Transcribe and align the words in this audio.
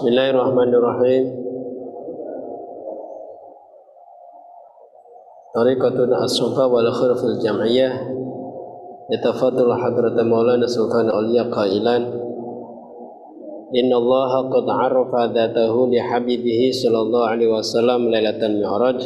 بسم 0.00 0.16
الله 0.16 0.30
الرحمن 0.32 0.70
الرحيم. 0.80 1.24
طريقة 5.52 5.96
الصفا 6.24 6.64
والخير 6.64 7.14
في 7.20 7.24
الجمعية. 7.24 7.90
يتفضل 9.12 9.68
حضرة 9.76 10.16
مولانا 10.24 10.66
سلطان 10.66 11.04
الأولياء 11.04 11.52
قائلا. 11.52 11.96
إن 13.76 13.90
الله 13.92 14.32
قد 14.48 14.66
عرف 14.72 15.12
ذاته 15.36 15.74
لحبيبه 15.92 16.60
صلى 16.72 16.98
الله 17.04 17.24
عليه 17.28 17.48
وسلم 17.60 18.00
ليلة 18.08 18.40
المعراج 18.46 19.00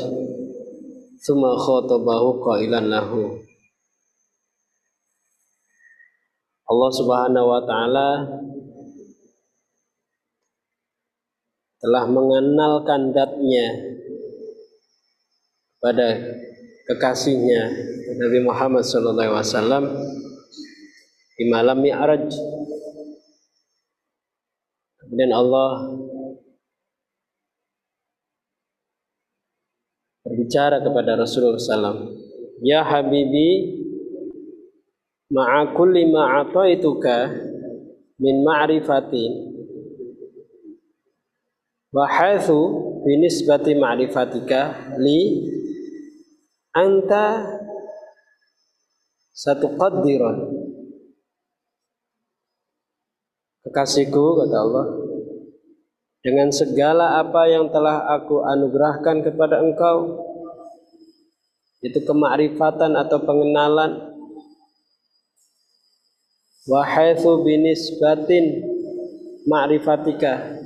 ثم 1.27 1.42
خاطبه 1.59 2.23
قائلا 2.38 2.80
له. 2.87 3.11
Allah 6.70 6.91
Subhanahu 6.95 7.47
wa 7.51 7.61
taala 7.66 8.09
telah 11.84 12.09
mengenalkan 12.09 13.12
datnya 13.12 13.69
pada 15.84 16.16
kekasihnya 16.88 17.69
Nabi 18.16 18.41
Muhammad 18.41 18.88
wasallam 19.37 19.93
di 21.37 21.45
malam 21.52 21.84
Mi'raj. 21.84 22.24
Kemudian 25.05 25.29
Allah 25.37 25.93
berbicara 30.24 30.80
kepada 30.80 31.21
Rasulullah 31.21 31.60
SAW, 31.60 32.16
Ya 32.65 32.80
Habibi, 32.80 33.77
ma'a 35.29 35.77
kulli 35.77 36.09
ma'ataituka 36.09 37.29
min 38.24 38.40
ma'rifatin 38.40 39.54
wa 41.95 42.10
haitsu 42.10 42.59
binisbati 43.06 43.78
ma'rifatika 43.78 44.90
li 44.98 45.46
anta 46.74 47.46
satu 49.30 49.78
qaddiran 49.78 50.42
kekasihku 53.62 54.42
kata 54.42 54.56
Allah 54.59 54.87
dengan 56.26 56.50
segala 56.50 57.22
apa 57.22 57.46
yang 57.46 57.70
telah 57.70 58.10
aku 58.10 58.42
anugerahkan 58.42 59.22
kepada 59.22 59.62
engkau 59.62 60.18
itu 61.78 62.02
kemakrifatan 62.02 62.98
atau 62.98 63.22
pengenalan 63.22 64.19
wa 66.66 66.82
haitsu 66.82 67.47
binisbatin 67.47 68.66
ma'rifatika 69.47 70.63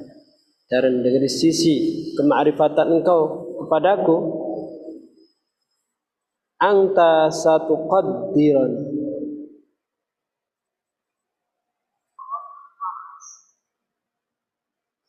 dan 0.68 1.00
dari 1.00 1.28
sisi 1.32 2.12
kemakrifatan 2.12 3.00
engkau 3.00 3.48
kepadaku 3.64 4.16
anta 6.60 7.32
satu 7.32 7.88
qaddiran. 7.88 8.72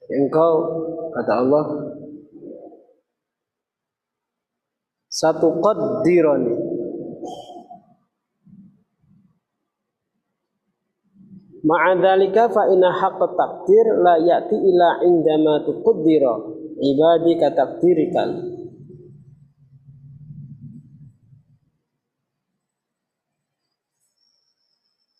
Engkau 0.10 0.54
kata 1.14 1.34
Allah 1.38 1.66
satu 5.12 5.60
qaddiran 5.60 6.59
Ma'adzalika 11.60 12.48
fa 12.48 12.72
inna 12.72 12.88
haqqa 12.88 13.36
takdir 13.36 13.86
la 14.00 14.16
ya'ti 14.16 14.56
ila 14.56 15.04
indama 15.04 15.60
tuqaddira 15.68 16.34
ibadi 16.80 17.36
ka 17.36 17.52
takdirikal. 17.52 18.30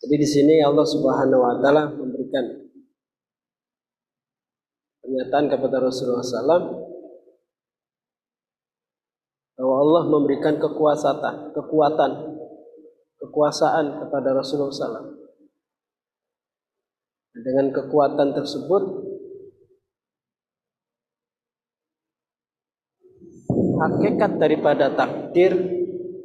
Jadi 0.00 0.16
di 0.16 0.28
sini 0.28 0.64
Allah 0.64 0.86
Subhanahu 0.88 1.44
wa 1.44 1.60
taala 1.60 1.92
memberikan 1.92 2.44
pernyataan 5.04 5.44
kepada 5.52 5.76
Rasulullah 5.84 6.24
SAW 6.24 6.88
bahwa 9.60 9.76
Allah 9.76 10.02
memberikan 10.08 10.56
kekuasaan, 10.56 11.52
kekuatan, 11.52 12.10
kekuasaan 13.20 14.00
kepada 14.00 14.32
Rasulullah 14.32 14.72
SAW. 14.72 15.19
Dengan 17.30 17.70
kekuatan 17.70 18.34
tersebut 18.34 19.10
hakikat 23.80 24.36
daripada 24.36 24.92
takdir 24.92 25.56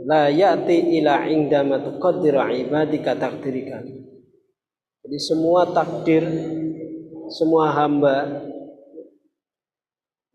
la 0.05 0.29
ya'ti 0.29 1.01
ila 1.01 1.25
indama 1.25 1.81
tuqaddiru 1.81 2.41
ibadika 2.67 3.17
takdirika. 3.17 3.81
Jadi 5.05 5.17
semua 5.21 5.69
takdir 5.69 6.25
semua 7.29 7.73
hamba 7.73 8.45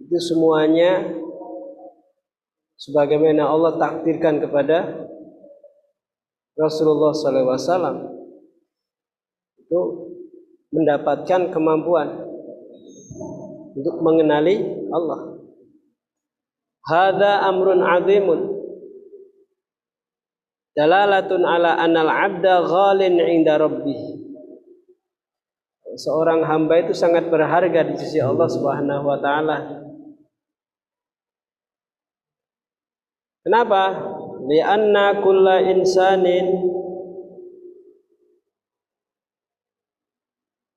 itu 0.01 0.19
semuanya 0.19 1.07
sebagaimana 2.75 3.47
Allah 3.47 3.79
takdirkan 3.79 4.43
kepada 4.43 5.07
Rasulullah 6.59 7.15
SAW 7.15 8.11
itu 9.61 10.10
mendapatkan 10.71 11.51
kemampuan 11.51 12.09
untuk 13.75 13.97
mengenali 14.03 14.63
Allah. 14.91 15.21
Hada 16.87 17.47
amrun 17.47 17.83
azimun. 17.83 18.41
Dalalatun 20.75 21.43
ala 21.43 21.77
anal 21.83 22.09
abda 22.09 22.63
ghalin 22.63 23.19
inda 23.19 23.59
rabbih. 23.59 24.23
Seorang 25.99 26.47
hamba 26.47 26.87
itu 26.87 26.95
sangat 26.95 27.27
berharga 27.29 27.83
di 27.83 27.99
sisi 27.99 28.23
Allah 28.23 28.47
Subhanahu 28.47 29.05
wa 29.11 29.19
taala. 29.19 29.59
Kenapa? 33.43 33.99
Lianna 34.47 35.21
kulla 35.21 35.61
insanin 35.67 36.71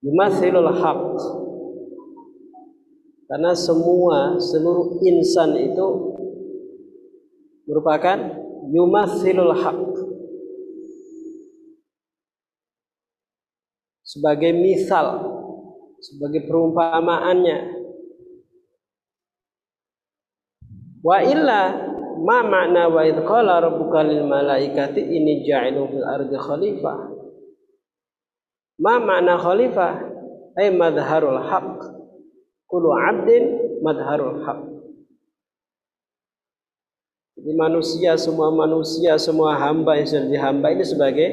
yumathilul 0.04 0.72
haq. 0.76 1.02
Karena 3.32 3.56
semua 3.58 4.38
seluruh 4.38 5.02
insan 5.02 5.58
itu 5.58 5.88
merupakan 7.66 8.20
yumathilul 8.70 9.56
haq. 9.56 9.80
Sebagai 14.04 14.54
misal 14.54 15.34
sebagai 16.04 16.46
perumpamaannya. 16.46 17.82
Wa 21.04 21.20
illa 21.24 21.62
ma 22.22 22.40
makna 22.46 22.88
wa 22.88 23.02
idh 23.04 23.24
qala 23.26 23.60
rabbuka 23.60 24.06
lil 24.06 24.24
malaikati 24.24 25.02
inni 25.02 25.44
ja'ilun 25.44 25.90
fil 25.90 26.06
ardi 26.08 26.38
khalifah 26.38 27.13
Ma 28.84 29.00
makna 29.00 29.40
khalifah? 29.40 30.12
Ay 30.60 30.76
madharul 30.76 31.40
haq. 31.40 31.80
Kullu 32.68 32.92
abdin 32.92 33.80
madharul 33.80 34.44
haq. 34.44 34.60
Jadi 37.40 37.60
manusia, 37.60 38.16
semua 38.16 38.52
manusia, 38.52 39.20
semua 39.20 39.56
hamba 39.56 40.00
yang 40.00 40.08
sudah 40.08 40.28
dihamba 40.32 40.68
ini 40.72 40.84
sebagai 40.88 41.28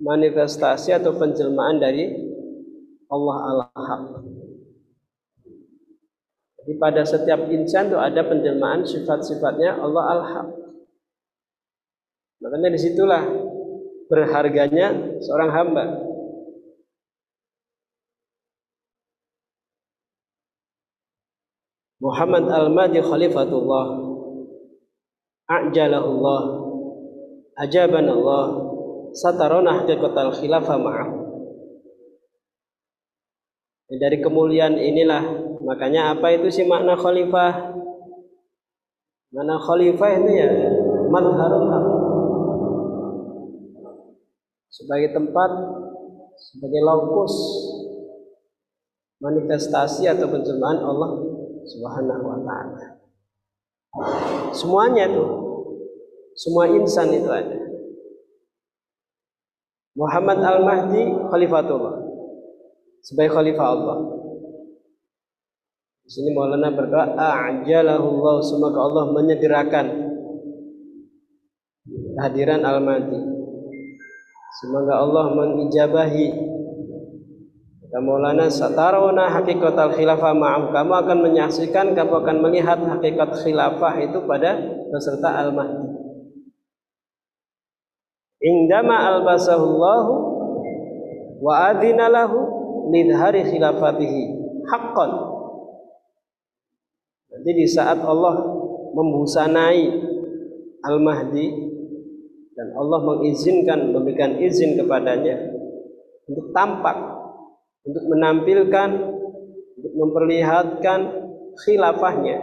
manifestasi 0.00 0.94
atau 0.94 1.12
penjelmaan 1.12 1.76
dari 1.82 2.08
Allah 3.12 3.36
al-Haq. 3.52 4.02
Jadi 6.64 6.72
pada 6.80 7.02
setiap 7.04 7.52
insan 7.52 7.92
itu 7.92 8.00
ada 8.00 8.22
penjelmaan 8.24 8.88
sifat-sifatnya 8.88 9.76
Allah 9.76 10.04
al-Haq. 10.16 10.48
Makanya 12.40 12.72
di 12.72 12.80
situlah 12.80 13.28
berharganya 14.08 15.20
seorang 15.20 15.50
hamba. 15.52 15.84
Muhammad 22.08 22.48
Al-Mahdi 22.48 23.04
Khalifatullah. 23.04 23.86
A'jalahullah. 25.44 26.42
Ajabanallah. 27.60 28.44
Satarona 29.12 29.84
haqiqatal 29.84 30.32
khilafah 30.40 30.76
ma'ahu. 30.80 31.16
Dari 33.88 34.20
kemuliaan 34.20 34.76
inilah 34.76 35.48
Makanya 35.64 36.12
apa 36.12 36.28
itu 36.36 36.52
sih 36.52 36.64
makna 36.68 36.92
khalifah? 36.92 37.72
Makna 39.32 39.56
khalifah 39.56 40.10
itu 40.20 40.30
ya 40.32 40.48
Madharul 41.08 41.72
Sebagai 44.68 45.16
tempat 45.16 45.50
Sebagai 46.36 46.80
lokus 46.84 47.34
manifestasi 49.18 50.06
atau 50.06 50.30
pencobaan 50.30 50.78
Allah 50.78 51.27
Subhanahu 51.68 52.22
wa 52.24 52.38
taala. 52.40 52.84
Semuanya 54.56 55.04
itu 55.08 55.24
semua 56.38 56.64
insan 56.70 57.12
itu 57.12 57.28
ada. 57.28 57.56
Muhammad 59.98 60.38
Al-Mahdi 60.38 61.10
khalifatullah 61.28 61.98
sebagai 63.02 63.34
khalifah 63.34 63.68
Allah. 63.74 63.98
Di 66.06 66.10
sini 66.14 66.32
Maulana 66.32 66.72
berdoa, 66.72 67.18
"Ajalahullah 67.18 68.36
semoga 68.40 68.78
Allah 68.80 69.04
menyegerakan 69.12 69.86
kehadiran 72.16 72.62
Al-Mahdi. 72.64 73.20
Semoga 74.58 74.94
Allah 75.04 75.24
mengijabahi 75.38 76.26
Kata 77.88 78.04
Maulana 78.04 78.52
satarona 78.52 79.32
hakikatul 79.32 79.96
khilafah 79.96 80.36
ma'am. 80.36 80.76
Kamu 80.76 80.92
akan 80.92 81.18
menyaksikan 81.24 81.96
kamu 81.96 82.20
akan 82.20 82.36
melihat 82.44 82.76
hakikat 82.84 83.32
khilafah 83.40 83.96
itu 84.04 84.20
pada 84.28 84.60
peserta 84.92 85.32
al-mahdi. 85.40 85.88
Indama 88.44 89.08
albasahullahu 89.08 90.12
wa 91.40 91.52
adina 91.72 92.12
lahu 92.12 92.36
lidhari 92.92 93.48
khilafatihi 93.48 94.22
haqqan. 94.68 95.10
Jadi 97.32 97.50
di 97.56 97.64
saat 97.64 98.04
Allah 98.04 98.36
membusanai 98.92 99.80
al-mahdi 100.84 101.72
dan 102.52 102.68
Allah 102.76 103.00
mengizinkan 103.00 103.96
memberikan 103.96 104.36
izin 104.36 104.76
kepadanya 104.76 105.56
untuk 106.28 106.52
tampak 106.52 107.17
untuk 107.88 108.04
menampilkan 108.04 108.88
untuk 109.80 109.92
memperlihatkan 109.96 111.00
khilafahnya 111.64 112.36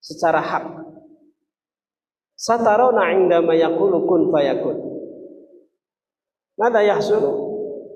secara 0.00 0.40
hak. 0.40 0.64
Satarona 2.38 3.12
indama 3.12 3.52
yaqulu 3.52 4.08
kun 4.08 4.32
fayakun. 4.32 4.78
Mada 6.56 6.80
yahsulu 6.80 7.30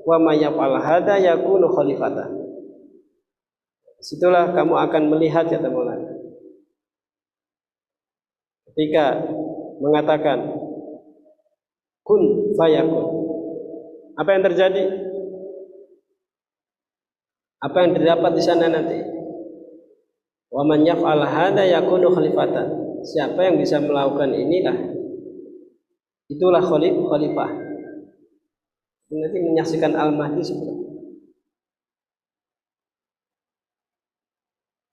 wa 0.04 0.16
ma 0.20 0.36
yaf'al 0.36 0.76
hada 0.82 1.16
yakunu 1.16 1.70
khalifata. 1.72 2.28
Situlah 4.02 4.50
kamu 4.50 4.74
akan 4.74 5.02
melihat 5.14 5.46
ya 5.46 5.62
teman 5.62 6.10
Ketika 8.66 9.22
mengatakan 9.78 10.58
kun 12.02 12.52
fayakun. 12.58 13.06
Apa 14.18 14.28
yang 14.36 14.42
terjadi? 14.44 15.11
Apa 17.62 17.86
yang 17.86 17.94
terdapat 17.94 18.32
di 18.34 18.42
sana 18.42 18.66
nanti? 18.66 18.98
Wa 20.50 20.66
man 20.66 20.82
yaf'al 20.82 21.22
hadza 21.22 21.62
yakunu 21.62 22.10
khalifatan. 22.10 22.66
Siapa 23.02 23.38
yang 23.38 23.56
bisa 23.58 23.78
melakukan 23.78 24.34
inilah 24.34 24.76
itulah 26.26 26.62
khalifah. 26.62 27.50
Nanti 29.12 29.38
menyaksikan 29.44 29.92
Al-Mahdi 29.92 30.40
seperti 30.40 30.72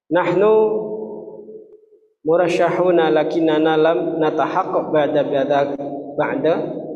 Nahnu 0.09 0.53
murasyahuna 2.25 3.13
lakinana 3.13 3.77
lam 3.77 4.17
natahaqqaq 4.17 4.89
ba'da 4.89 5.21
ba'da 5.21 5.59
ba'da 6.17 6.53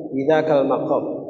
bidzakal 0.10 0.66
maqam. 0.66 1.23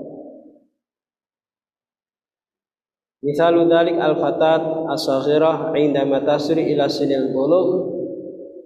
Misalu 3.23 3.71
dalik 3.71 3.95
al-fatat 3.95 4.91
as-saghirah 4.91 5.71
indama 5.79 6.19
tasri 6.27 6.75
ila 6.75 6.91
sinil 6.91 7.31
bulugh 7.31 7.87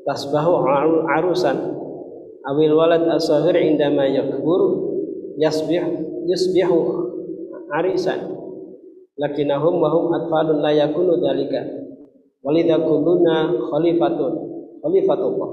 tasbahu 0.02 0.66
arusan. 1.06 1.78
Awil 2.42 2.74
walad 2.74 3.06
as-saghir 3.06 3.54
indama 3.54 4.10
yakbur 4.10 4.90
yasbih 5.38 5.86
yasbihu 6.26 6.78
arisan. 7.70 8.34
Lakinahum 9.22 9.78
wa 9.78 9.94
hum 9.94 10.10
atfalun 10.18 10.58
la 10.58 10.74
yakunu 10.74 11.22
dalika. 11.22 11.62
Walidha 12.42 12.82
kulluna 12.82 13.54
khalifatun 13.62 14.34
khalifatullah. 14.82 15.50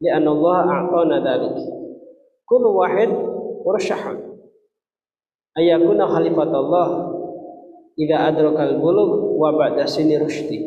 Li'anna 0.00 0.32
Allah 0.32 0.64
a'tana 0.80 1.16
dalik. 1.20 1.56
Kullu 2.48 2.72
wahid 2.72 3.12
mursyahun 3.64 4.32
ayakuna 5.56 6.08
khalifatullah 6.08 6.88
idza 7.98 8.32
adrakal 8.32 8.80
bulugh 8.80 9.36
wa 9.36 9.52
ba'da 9.52 9.84
sini 9.84 10.16
rusydi 10.16 10.64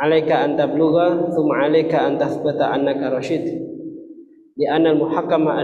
alaika 0.00 0.44
an 0.44 0.58
tablugha 0.58 1.32
thumma 1.32 1.64
alaika 1.70 2.04
an 2.04 2.18
tathbata 2.18 2.74
annaka 2.74 3.14
rasyid 3.14 3.44
di 4.54 4.64
anna 4.66 4.94
al 4.94 4.98
muhakkama 4.98 5.62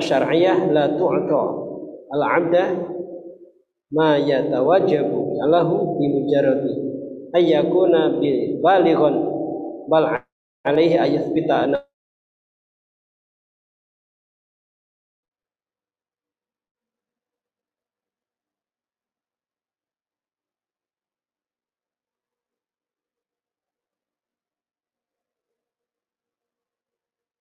la 0.71 0.85
tu'ta 0.95 1.43
al 2.11 2.23
'abda 2.23 2.65
ma 3.91 4.19
yatawajjabu 4.19 5.39
lahu 5.51 5.99
bi 5.99 6.07
mujarradi 6.07 6.75
ayyakuna 7.35 8.19
bi 8.23 8.55
balighan 8.63 9.27
bal 9.91 10.23
alaihi 10.63 10.95
ayathbita 10.95 11.67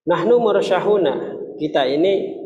Nahnu 0.08 0.40
murasyahuna. 0.40 1.36
Kita 1.60 1.84
ini 1.84 2.40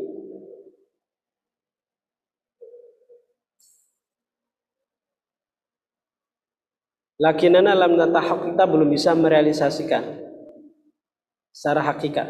Lakinana 7.15 7.71
lam 7.71 7.95
natahak 7.95 8.51
kita 8.51 8.67
belum 8.67 8.91
bisa 8.91 9.15
merealisasikan 9.15 10.03
secara 11.55 11.79
hakikat 11.87 12.27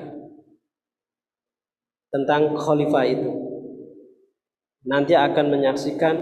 tentang 2.14 2.54
khalifah 2.54 3.06
itu. 3.09 3.31
Nanti 4.85 5.18
akan 5.18 5.57
menyaksikan 5.57 6.16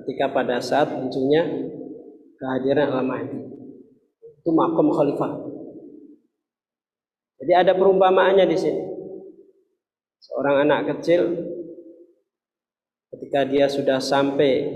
ketika 0.00 0.32
pada 0.32 0.64
saat 0.64 0.96
munculnya 0.96 1.44
kehadiran 2.40 2.88
Al-Mahdi. 2.88 3.40
Itu 4.40 4.56
makom 4.56 4.88
khalifah. 4.88 5.49
Jadi 7.40 7.52
ada 7.56 7.72
perumpamaannya 7.72 8.44
di 8.44 8.56
sini. 8.60 8.82
Seorang 10.20 10.68
anak 10.68 10.92
kecil 10.92 11.32
ketika 13.16 13.48
dia 13.48 13.64
sudah 13.66 13.96
sampai 13.96 14.68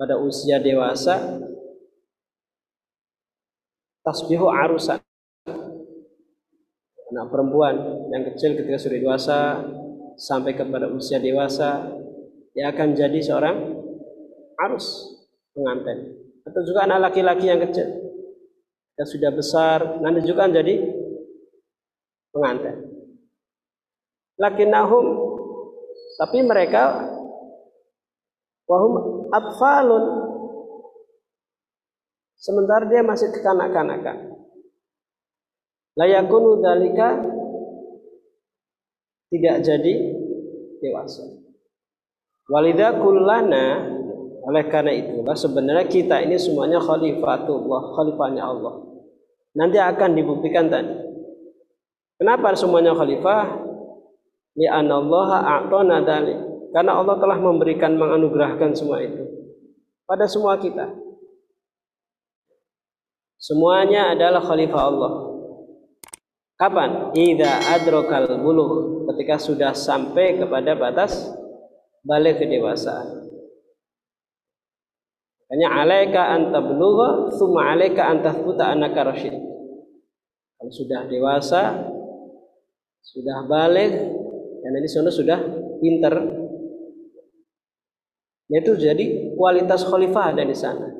pada 0.00 0.16
usia 0.16 0.56
dewasa 0.58 1.38
tasbihu 4.00 4.48
arusan 4.48 4.98
anak 7.14 7.26
perempuan 7.30 7.76
yang 8.10 8.24
kecil 8.32 8.56
ketika 8.58 8.80
sudah 8.80 8.98
dewasa 8.98 9.38
sampai 10.16 10.56
kepada 10.56 10.88
usia 10.88 11.20
dewasa 11.20 11.94
dia 12.56 12.72
akan 12.72 12.96
jadi 12.96 13.20
seorang 13.20 13.56
arus 14.66 14.88
pengantin. 15.52 16.16
Atau 16.48 16.64
juga 16.64 16.88
anak 16.88 17.12
laki-laki 17.12 17.52
yang 17.52 17.60
kecil 17.60 18.04
yang 18.94 19.08
sudah 19.08 19.30
besar 19.34 19.98
nanti 19.98 20.22
juga 20.22 20.46
jadi 20.46 20.74
pengantin. 22.30 22.76
Lakinnahum 24.38 25.04
tapi 26.18 26.42
mereka 26.46 27.10
wahum 28.70 29.26
atfalun 29.34 30.04
sementara 32.38 32.86
dia 32.86 33.02
masih 33.02 33.30
kekanak-kanakan. 33.34 34.34
Layakunu 35.94 36.58
dalika 36.58 37.22
tidak 39.30 39.56
jadi 39.62 39.94
dewasa. 40.82 41.22
Walidah 42.50 42.98
kullana 42.98 43.66
oleh 44.44 44.64
karena 44.68 44.92
itulah 44.92 45.32
sebenarnya 45.32 45.88
kita 45.88 46.20
ini 46.20 46.36
semuanya 46.36 46.76
khalifatullah, 46.76 47.96
khalifahnya 47.96 48.44
Allah. 48.44 48.74
Nanti 49.56 49.80
akan 49.80 50.10
dibuktikan 50.12 50.68
tadi. 50.68 50.92
Kenapa 52.20 52.52
semuanya 52.52 52.92
khalifah? 52.92 53.64
Allah 54.68 55.30
a'tana 55.42 56.04
dalik. 56.04 56.38
Karena 56.74 56.98
Allah 57.00 57.16
telah 57.18 57.38
memberikan 57.40 57.96
menganugerahkan 57.96 58.74
semua 58.76 59.00
itu 59.00 59.24
pada 60.04 60.28
semua 60.28 60.60
kita. 60.60 60.92
Semuanya 63.40 64.12
adalah 64.12 64.44
khalifah 64.44 64.82
Allah. 64.82 65.12
Kapan? 66.54 67.12
Ida 67.16 67.76
adrokal 67.76 68.40
buluh 68.40 69.04
ketika 69.10 69.40
sudah 69.40 69.72
sampai 69.74 70.38
kepada 70.38 70.76
batas 70.76 71.32
balik 72.04 72.40
kedewasaan. 72.40 73.23
Hanya 75.54 75.70
alaika 75.70 76.34
anta 76.34 76.58
belugha, 76.58 77.30
summa 77.30 77.70
alaika 77.70 78.10
anta 78.10 78.34
tathbuta 78.34 78.74
annaka 78.74 79.06
rasyid. 79.06 79.38
Kalau 80.58 80.72
sudah 80.74 81.06
dewasa, 81.06 81.78
sudah 83.06 83.46
balik, 83.46 83.94
dan 84.66 84.74
sana 84.90 85.14
sudah 85.14 85.38
pinter. 85.78 86.10
Itu 88.50 88.74
jadi 88.74 89.30
kualitas 89.38 89.86
khalifah 89.86 90.34
ada 90.34 90.42
di 90.42 90.58
sana. 90.58 90.90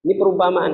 Ini 0.00 0.16
perumpamaan. 0.16 0.72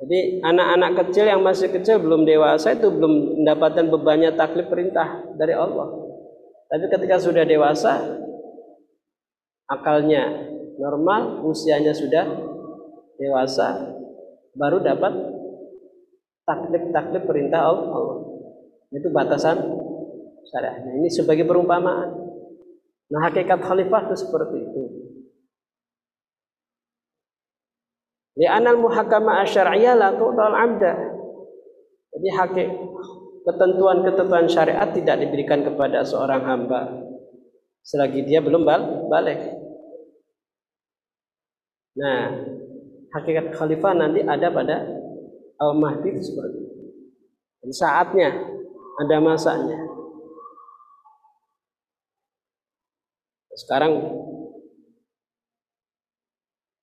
Jadi 0.00 0.40
anak-anak 0.40 0.92
kecil 0.96 1.28
yang 1.28 1.44
masih 1.44 1.68
kecil 1.76 2.00
belum 2.00 2.24
dewasa 2.24 2.72
itu 2.72 2.88
belum 2.88 3.44
mendapatkan 3.44 3.84
bebannya 3.92 4.32
taklif 4.32 4.64
perintah 4.72 5.28
dari 5.36 5.52
Allah. 5.52 5.92
Tapi 6.72 6.88
ketika 6.88 7.20
sudah 7.20 7.44
dewasa, 7.44 8.00
akalnya 9.70 10.50
normal, 10.82 11.46
usianya 11.46 11.94
sudah 11.94 12.26
dewasa, 13.14 13.94
baru 14.58 14.82
dapat 14.82 15.14
taklif-taklif 16.42 17.22
perintah 17.22 17.70
Allah. 17.70 18.26
Itu 18.90 19.14
batasan 19.14 19.62
syariah. 20.50 20.82
Nah, 20.82 20.94
ini 20.98 21.06
sebagai 21.06 21.46
perumpamaan. 21.46 22.10
Nah, 23.10 23.20
hakikat 23.30 23.62
khalifah 23.62 24.10
itu 24.10 24.16
seperti 24.18 24.58
itu. 24.58 24.82
Li'anal 28.34 28.82
muhakama 28.82 29.46
asyariyah 29.46 29.94
la 29.94 30.10
tu'tal 30.18 30.56
abda. 30.58 30.92
Jadi 32.18 32.28
hakik 32.34 32.68
ketentuan-ketentuan 33.46 34.50
syariat 34.50 34.90
tidak 34.90 35.22
diberikan 35.22 35.62
kepada 35.62 36.02
seorang 36.02 36.42
hamba 36.42 37.10
selagi 37.84 38.26
dia 38.26 38.42
belum 38.42 38.66
balik. 39.08 39.59
Nah, 41.98 42.30
hakikat 43.10 43.50
khalifah 43.54 43.92
nanti 43.98 44.22
ada 44.22 44.46
pada 44.50 44.86
Al-Mahdi 45.58 46.14
seperti 46.22 46.58
itu. 46.62 47.70
Saatnya, 47.74 48.30
ada 49.00 49.16
masanya. 49.20 49.78
Sekarang 53.54 53.92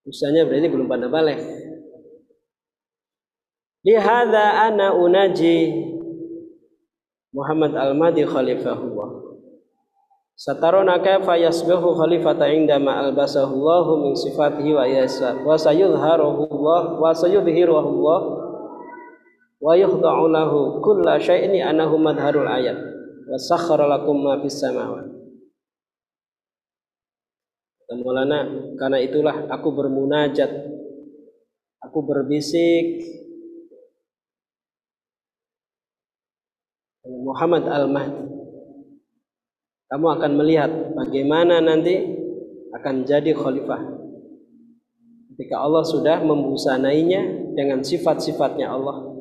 usianya 0.05 0.45
berarti 0.45 0.67
belum 0.69 0.87
pada 0.87 1.07
balik. 1.09 1.39
Lihada 3.81 4.67
ana 4.67 4.93
unaji 4.93 5.73
Muhammad 7.31 7.73
Al-Mahdi 7.73 8.27
khalifahullah. 8.27 9.26
Satarona 10.37 11.01
kaifa 11.01 11.33
yasbihu 11.33 11.97
khalifata 11.97 12.45
indama 12.45 13.01
albasahu 13.01 13.57
Allahu 13.57 14.05
min 14.05 14.13
sifatihi 14.13 14.69
wa 14.77 14.85
yasa 14.85 15.33
wa 15.41 15.57
sayudharuhu 15.57 16.45
Allah 16.45 16.81
wa 16.93 17.09
sayudhiruhu 17.09 17.81
Allah 17.81 18.19
wa 19.57 19.73
yukhda'u 19.73 20.29
lahu 20.29 20.77
kulla 20.85 21.17
syai'in 21.17 21.57
anahu 21.57 21.97
madharul 21.97 22.45
ayat. 22.45 22.77
Wa 23.25 23.33
sakhara 23.33 23.89
lakum 23.89 24.21
ma 24.21 24.37
fis 24.37 24.61
samawati 24.61 25.09
Maulana 27.97 28.45
karena 28.77 29.01
itulah 29.01 29.49
aku 29.49 29.73
bermunajat. 29.73 30.53
Aku 31.81 32.05
berbisik. 32.05 33.01
Muhammad 37.07 37.65
Al-Mahdi 37.65 38.26
kamu 39.87 40.07
akan 40.19 40.31
melihat 40.35 40.71
bagaimana 40.91 41.63
nanti 41.63 41.95
akan 42.75 43.07
jadi 43.07 43.31
khalifah. 43.31 43.79
Ketika 45.31 45.63
Allah 45.63 45.87
sudah 45.87 46.19
membusanainya 46.27 47.55
dengan 47.55 47.79
sifat-sifatnya 47.79 48.67
Allah. 48.67 49.15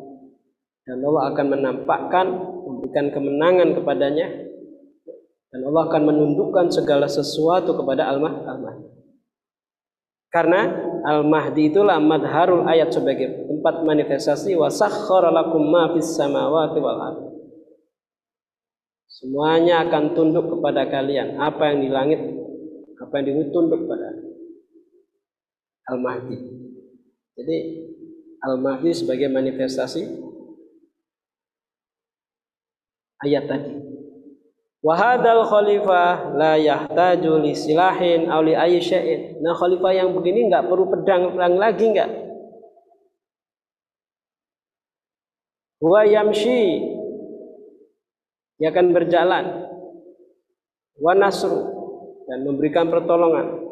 Dan 0.86 1.02
Allah 1.02 1.34
akan 1.34 1.46
menampakkan, 1.50 2.26
memberikan 2.66 3.14
kemenangan 3.14 3.78
kepadanya. 3.78 4.26
Dan 5.54 5.60
Allah 5.70 5.86
akan 5.86 6.02
menundukkan 6.02 6.66
segala 6.74 7.06
sesuatu 7.06 7.78
kepada 7.78 8.10
Al-Mahdi. 8.10 8.90
Karena 10.34 10.66
Al-Mahdi 11.06 11.70
itulah 11.70 12.02
madharul 12.02 12.66
ayat 12.66 12.90
sebagai 12.90 13.46
tempat 13.46 13.86
manifestasi 13.86 14.58
wa 14.58 14.66
sakhkhara 14.66 15.30
lakum 15.30 15.62
ma 15.62 15.94
fis 15.94 16.10
samawati 16.18 16.78
wal 16.82 16.98
ardh 16.98 17.35
Semuanya 19.16 19.80
akan 19.88 20.12
tunduk 20.12 20.44
kepada 20.44 20.84
kalian. 20.92 21.40
Apa 21.40 21.72
yang 21.72 21.78
di 21.80 21.88
langit, 21.88 22.20
apa 23.00 23.12
yang 23.16 23.24
di 23.24 23.32
bumi 23.32 23.48
tunduk 23.48 23.80
kepada 23.88 24.12
Al-Mahdi. 25.88 26.36
Jadi 27.40 27.56
Al-Mahdi 28.44 28.92
sebagai 28.92 29.32
manifestasi 29.32 30.04
ayat 33.24 33.48
tadi. 33.48 33.72
Wahadal 34.84 35.48
khalifah 35.48 36.36
la 36.36 36.60
yahtaju 36.60 37.40
li 37.40 37.56
silahin 37.56 38.28
aw 38.28 38.44
li 38.44 38.52
ayyi 38.52 39.40
Nah, 39.40 39.56
khalifah 39.56 39.96
yang 39.96 40.12
begini 40.12 40.52
nggak 40.52 40.68
perlu 40.68 40.92
pedang 40.92 41.32
perang 41.32 41.56
lagi 41.56 41.88
nggak? 41.88 42.10
Wa 45.80 46.04
yamshi 46.04 46.95
dia 48.56 48.72
akan 48.72 48.86
berjalan. 48.92 49.44
Wa 50.96 51.12
nasru 51.12 51.60
dan 52.24 52.40
memberikan 52.48 52.88
pertolongan. 52.88 53.68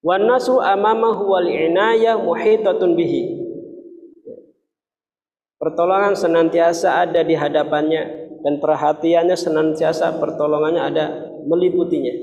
Wa 0.00 0.16
nasru 0.16 0.64
amamahu 0.64 1.28
wal 1.28 1.48
inayah 1.48 2.16
muhitatun 2.16 2.96
bihi. 2.96 3.36
Pertolongan 5.60 6.16
senantiasa 6.16 7.04
ada 7.04 7.20
di 7.20 7.36
hadapannya 7.36 8.32
dan 8.40 8.64
perhatiannya 8.64 9.36
senantiasa 9.36 10.16
pertolongannya 10.16 10.80
ada 10.80 11.04
meliputinya. 11.44 12.16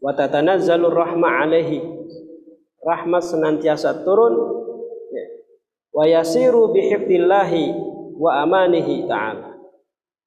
Wa 0.00 0.16
tatanazzalur 0.16 0.96
rahmah 0.96 1.44
alaihi. 1.44 1.84
Rahmat 2.80 3.20
senantiasa 3.20 4.00
turun. 4.00 4.32
Wa 5.92 6.08
yasiru 6.08 6.72
bihifdillahi 6.72 7.76
wa 8.16 8.40
amanihi 8.40 9.04
ta'ala 9.04 9.47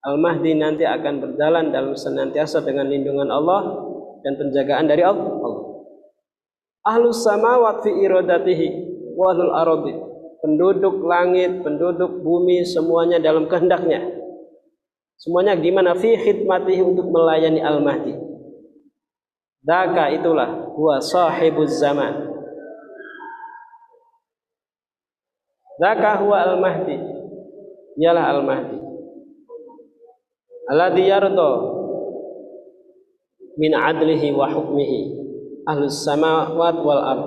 Al-Mahdi 0.01 0.57
nanti 0.57 0.81
akan 0.81 1.21
berjalan 1.21 1.69
dalam 1.69 1.93
senantiasa 1.93 2.65
dengan 2.65 2.89
lindungan 2.89 3.29
Allah 3.29 3.85
dan 4.25 4.33
penjagaan 4.33 4.89
dari 4.89 5.05
Allah. 5.05 5.29
Ahlus 6.81 7.21
samawat 7.21 7.85
fi 7.85 7.93
iradatihi 7.93 8.67
wa 9.13 9.29
aradi. 9.61 9.93
Penduduk 10.41 11.05
langit, 11.05 11.61
penduduk 11.61 12.25
bumi 12.25 12.65
semuanya 12.65 13.21
dalam 13.21 13.45
kehendaknya. 13.45 14.01
Semuanya 15.21 15.53
gimana 15.53 15.93
fi 15.93 16.17
khidmatihi 16.17 16.81
untuk 16.81 17.05
melayani 17.13 17.61
Al-Mahdi. 17.61 18.17
Daka 19.61 20.17
itulah 20.17 20.73
huwa 20.73 20.97
sahibuz 20.97 21.77
zaman. 21.77 22.25
Daka 25.77 26.25
huwa 26.25 26.41
Al-Mahdi. 26.41 26.97
Ialah 28.01 28.33
Al-Mahdi 28.33 28.90
alladhi 30.71 31.11
yardo 31.11 31.51
min 33.59 33.75
adlihi 33.75 34.31
wa 34.31 34.47
hukmihi. 34.47 35.19
Ahlus 35.67 36.01
samawat 36.07 36.81
wal 36.81 37.03
ard. 37.03 37.25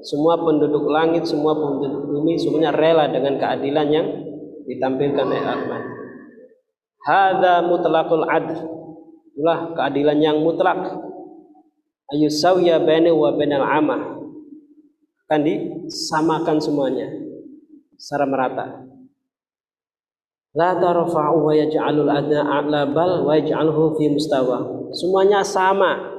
Semua 0.00 0.40
penduduk 0.40 0.88
langit 0.88 1.28
semua 1.28 1.52
penduduk 1.52 2.08
bumi 2.08 2.40
semuanya 2.40 2.72
rela 2.72 3.04
dengan 3.12 3.36
keadilan 3.36 3.86
yang 3.92 4.06
ditampilkan 4.64 5.28
oleh 5.28 5.44
Allah 5.44 5.80
hadza 7.04 7.64
mutlaqul 7.64 8.26
adl. 8.28 8.56
Itulah 9.32 9.72
keadilan 9.76 10.18
yang 10.20 10.36
mutlak. 10.44 11.00
Ayusawiya 12.10 12.82
baina 12.82 13.14
wa 13.14 13.30
bainal 13.32 13.64
amah. 13.64 14.02
Akan 15.30 15.46
disamakan 15.46 16.58
semuanya 16.58 17.06
secara 17.94 18.26
merata 18.26 18.66
La 20.50 20.74
tarfa'u 20.74 21.46
wa 21.46 21.54
yaj'alul 21.54 22.10
adna 22.10 22.42
a'la 22.42 22.90
bal 22.90 23.22
wa 23.22 23.38
yaj'alhu 23.38 23.94
fi 23.94 24.10
mustawa. 24.10 24.90
Semuanya 24.90 25.46
sama. 25.46 26.18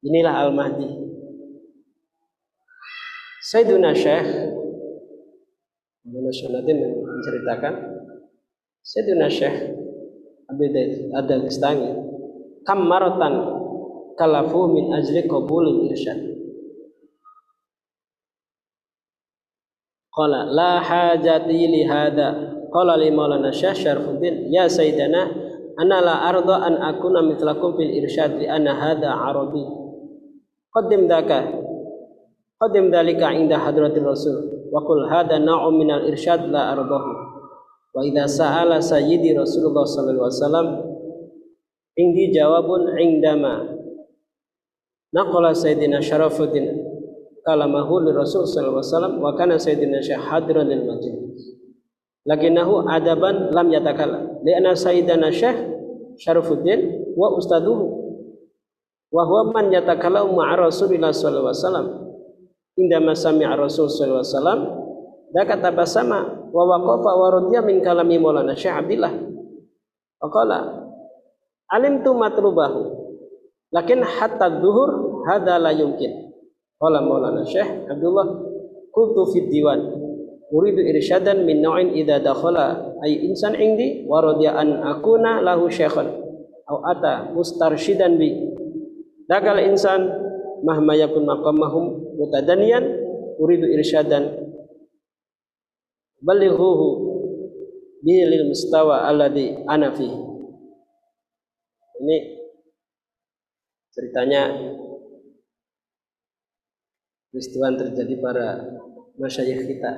Inilah 0.00 0.48
Al-Mahdi. 0.48 1.04
Sayyiduna 3.44 3.92
Syekh 3.92 4.24
Ibnu 6.08 6.32
Syunatin 6.32 6.80
menceritakan 6.80 7.74
Sayyiduna 8.80 9.28
Syekh 9.28 9.56
Abdul 10.48 11.12
Adal-Istani 11.12 11.92
kam 12.64 12.88
maratan 12.88 13.44
kalafu 14.16 14.72
min 14.72 14.88
ajli 14.96 15.28
qabulil 15.28 15.92
irsyad 15.92 16.24
Qala 20.08 20.48
la 20.48 20.80
hajati 20.80 21.68
li 21.68 21.84
hada 21.84 22.53
Qala 22.74 22.98
li 22.98 23.14
Maulana 23.14 23.54
Syekh 23.54 23.86
Syarfuddin, 23.86 24.50
"Ya 24.50 24.66
Sayyidana, 24.66 25.30
ana 25.78 25.98
la 26.00 26.14
arda 26.30 26.62
an 26.62 26.74
akuna 26.78 27.22
mithlakum 27.22 27.74
fil 27.76 27.90
irsyad 27.90 28.38
li 28.38 28.46
anna 28.46 28.74
hadha 28.74 29.10
arabi 29.10 29.64
qaddim 30.70 31.10
daka 31.10 31.50
qaddim 32.62 32.90
dalika 32.94 33.34
inda 33.34 33.58
hadratil 33.58 34.06
rasul 34.06 34.70
wa 34.70 34.80
qul 34.86 35.06
hadha 35.10 35.38
na'u 35.42 35.74
min 35.74 35.90
al 35.90 36.06
irsyad 36.06 36.46
la 36.46 36.78
ardahu 36.78 37.10
wa 37.94 38.00
idza 38.06 38.26
sa'ala 38.30 38.78
sayyidi 38.78 39.34
rasulullah 39.34 39.86
sallallahu 39.86 40.30
alaihi 40.30 40.38
wasallam 40.42 40.68
indi 41.98 42.30
jawabun 42.30 42.94
indama 42.98 43.66
naqala 45.10 45.54
sayyidina 45.54 45.98
syarafuddin 45.98 46.70
kalamahu 47.42 47.98
li 48.06 48.14
rasul 48.14 48.46
sallallahu 48.46 48.78
alaihi 48.78 48.94
wasallam 48.94 49.14
wa 49.18 49.30
kana 49.34 49.58
sayyidina 49.58 49.98
syahadran 50.02 50.70
lil 50.70 50.86
majlis 50.86 51.54
lakinahu 52.24 52.88
adaban 52.88 53.52
lam 53.52 53.68
yatakalla 53.68 54.40
li'anna 54.40 54.72
sayyidana 54.72 55.28
syekh 55.28 55.56
syarafuddin 56.20 57.12
wa 57.14 57.36
ustaduhu. 57.36 58.02
Wa 59.14 59.22
huwa 59.22 59.54
man 59.54 59.70
yatakallamu 59.70 60.34
ma'a 60.34 60.58
rasulillah 60.58 61.14
sallallahu 61.14 61.54
alaihi 61.54 61.62
wasallam. 61.62 61.88
Indama 62.74 63.12
sami'a 63.14 63.54
rasul 63.54 63.86
sallallahu 63.86 64.26
alaihi 64.26 64.34
wasallam. 64.34 64.60
Daka 65.34 65.54
tabasama 65.62 66.50
wa 66.50 66.62
waqafa 66.66 67.10
wa 67.14 67.26
radiya 67.30 67.60
min 67.62 67.78
kalami 67.78 68.18
maulana 68.18 68.58
syekh 68.58 68.74
abdillah. 68.74 69.14
Wa 70.18 70.26
qala 70.34 70.58
alimtu 71.70 72.10
matlubahu. 72.10 72.82
Lakin 73.70 74.02
hatta 74.02 74.50
dhuhur 74.50 75.22
hadza 75.30 75.62
la 75.62 75.70
yumkin. 75.70 76.34
Qala 76.82 76.98
maulana 76.98 77.46
syekh 77.46 77.86
abdullah 77.86 78.26
kuntu 78.90 79.30
fid 79.30 79.50
diwan 79.50 80.03
uridu 80.54 80.86
irsyadan 80.86 81.42
min 81.42 81.58
nau'in 81.58 81.90
idza 81.98 82.22
dakhala 82.22 82.94
ay 83.02 83.26
insan 83.26 83.58
indi 83.58 84.06
wa 84.06 84.22
radiya 84.22 84.54
an 84.54 84.78
akuna 84.86 85.42
lahu 85.42 85.66
syaikhan 85.66 86.14
aw 86.70 86.76
ata 86.94 87.34
mustarsyidan 87.34 88.14
bi. 88.14 88.30
Dakal 89.26 89.58
insan 89.66 90.06
mahma 90.62 90.94
yakun 90.94 91.26
maqamahum 91.26 92.14
mutadaniyan 92.14 92.84
uridu 93.42 93.66
irsyadan. 93.66 94.30
Balighuhu 96.22 96.88
lil 98.04 98.44
mustawa 98.52 99.08
alladhi 99.08 99.56
ana 99.64 99.88
fi 99.96 100.04
ini 102.04 102.18
ceritanya 103.96 104.52
peristiwa 107.32 107.72
terjadi 107.80 108.14
para 108.20 108.60
masyayikh 109.16 109.64
kita 109.72 109.92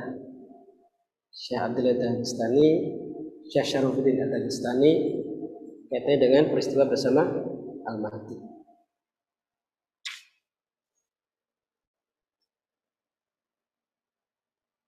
Syekh 1.31 1.61
Abdullah 1.63 1.97
Dagestani, 1.97 2.69
Syekh 3.47 3.67
Syarifudin 3.67 4.27
Dagestani 4.27 4.93
kaitannya 5.87 6.19
dengan 6.19 6.45
peristiwa 6.51 6.85
bersama 6.91 7.23
Al-Mahdi. 7.87 8.37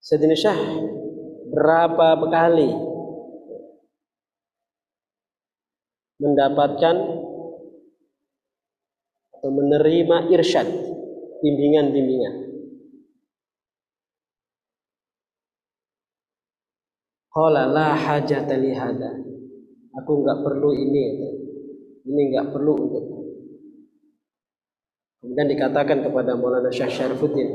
Sayyidina 0.03 0.37
Syekh 0.41 0.63
berapa 1.53 2.17
kali 2.33 2.71
mendapatkan 6.19 6.97
atau 9.39 9.51
menerima 9.55 10.35
irsyad 10.35 10.67
bimbingan-bimbingan 11.45 12.48
Qala 17.39 17.71
la 17.71 17.95
hajata 17.95 18.59
li 18.59 18.75
hada. 18.75 19.15
Aku 20.03 20.11
enggak 20.27 20.43
perlu 20.43 20.75
ini. 20.75 21.03
Ini 22.03 22.21
enggak 22.35 22.51
perlu 22.51 22.73
untuk 22.75 23.05
Kemudian 25.19 25.51
dikatakan 25.51 25.99
kepada 26.03 26.39
Maulana 26.39 26.71
Syekh 26.71 26.95
Syarifuddin. 26.95 27.51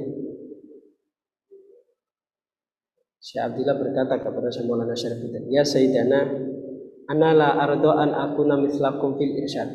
Syekh 3.23 3.43
Abdullah 3.43 3.79
berkata 3.79 4.19
kepada 4.19 4.51
Syekh 4.51 4.67
Maulana 4.67 4.91
Syarifuddin, 4.91 5.47
"Ya 5.47 5.63
Sayyidana, 5.63 6.27
ana 7.07 7.29
la 7.31 7.49
ardo 7.55 7.91
an 7.95 8.11
akuna 8.11 8.59
mislakum 8.59 9.15
fil 9.15 9.35
irsyad." 9.35 9.67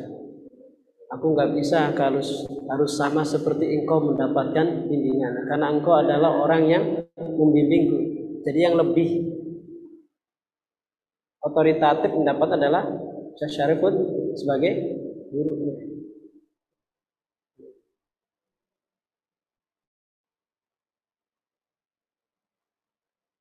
Aku 1.17 1.33
enggak 1.33 1.57
bisa 1.57 1.89
kalau 1.97 2.21
harus 2.69 2.91
sama 2.93 3.25
seperti 3.25 3.65
engkau 3.81 4.01
mendapatkan 4.05 4.85
bimbingan 4.85 5.49
karena 5.49 5.73
engkau 5.73 5.97
adalah 5.97 6.45
orang 6.45 6.69
yang 6.69 6.83
membimbingku. 7.17 7.97
Jadi 8.45 8.59
yang 8.69 8.77
lebih 8.77 9.28
otoritatif 11.49 12.13
pendapat 12.13 12.49
adalah 12.55 12.85
Syekh 13.35 13.51
Syarifud 13.57 13.93
sebagai 14.37 14.73
gurunya. 15.33 15.89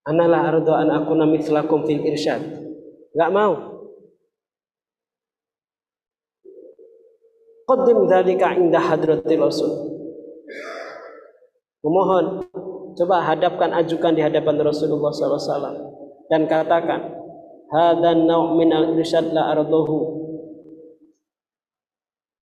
Analah 0.09 0.43
ardo 0.49 0.73
an 0.73 0.89
akuna 0.89 1.29
mithlakum 1.29 1.85
fil 1.85 2.01
irsyad. 2.01 2.41
Enggak 3.13 3.29
mau. 3.29 3.53
Qaddim 7.69 8.09
dzalika 8.09 8.57
inda 8.57 8.81
hadratil 8.81 9.45
rasul. 9.45 9.73
Memohon 11.85 12.49
coba 12.97 13.21
hadapkan 13.21 13.71
ajukan 13.77 14.17
di 14.17 14.25
hadapan 14.25 14.57
Rasulullah 14.65 15.13
SAW 15.13 15.77
dan 16.33 16.49
katakan 16.49 17.18
hadza 17.69 18.11
naw' 18.17 18.57
min 18.57 18.73
al-irsyad 18.73 19.33
la 19.33 19.53
ardahu 19.53 20.19